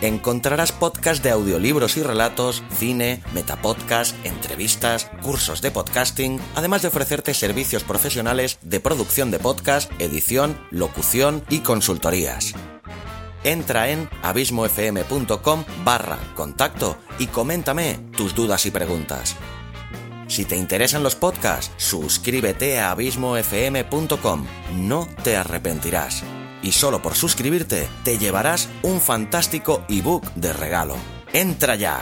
Encontrarás 0.00 0.72
podcasts 0.72 1.22
de 1.22 1.30
audiolibros 1.30 1.96
y 1.98 2.02
relatos, 2.02 2.64
cine, 2.80 3.22
metapodcast, 3.32 4.16
entrevistas, 4.26 5.12
cursos 5.22 5.62
de 5.62 5.70
podcasting, 5.70 6.40
además 6.56 6.82
de 6.82 6.88
ofrecerte 6.88 7.32
servicios 7.32 7.84
profesionales 7.84 8.58
de 8.60 8.80
producción 8.80 9.30
de 9.30 9.38
podcast, 9.38 9.88
edición, 10.00 10.58
locución 10.72 11.44
y 11.48 11.60
consultorías 11.60 12.56
entra 13.44 13.90
en 13.90 14.08
abismofm.com 14.22 15.64
barra 15.84 16.18
contacto 16.34 16.96
y 17.18 17.28
coméntame 17.28 18.00
tus 18.16 18.34
dudas 18.34 18.66
y 18.66 18.70
preguntas. 18.70 19.36
Si 20.26 20.44
te 20.44 20.56
interesan 20.56 21.02
los 21.02 21.14
podcasts, 21.14 21.70
suscríbete 21.76 22.80
a 22.80 22.90
abismofm.com, 22.90 24.46
no 24.74 25.06
te 25.22 25.36
arrepentirás. 25.36 26.24
Y 26.62 26.72
solo 26.72 27.02
por 27.02 27.14
suscribirte 27.14 27.86
te 28.04 28.18
llevarás 28.18 28.68
un 28.82 29.00
fantástico 29.00 29.84
ebook 29.88 30.24
de 30.34 30.52
regalo. 30.52 30.96
¡Entra 31.32 31.76
ya! 31.76 32.00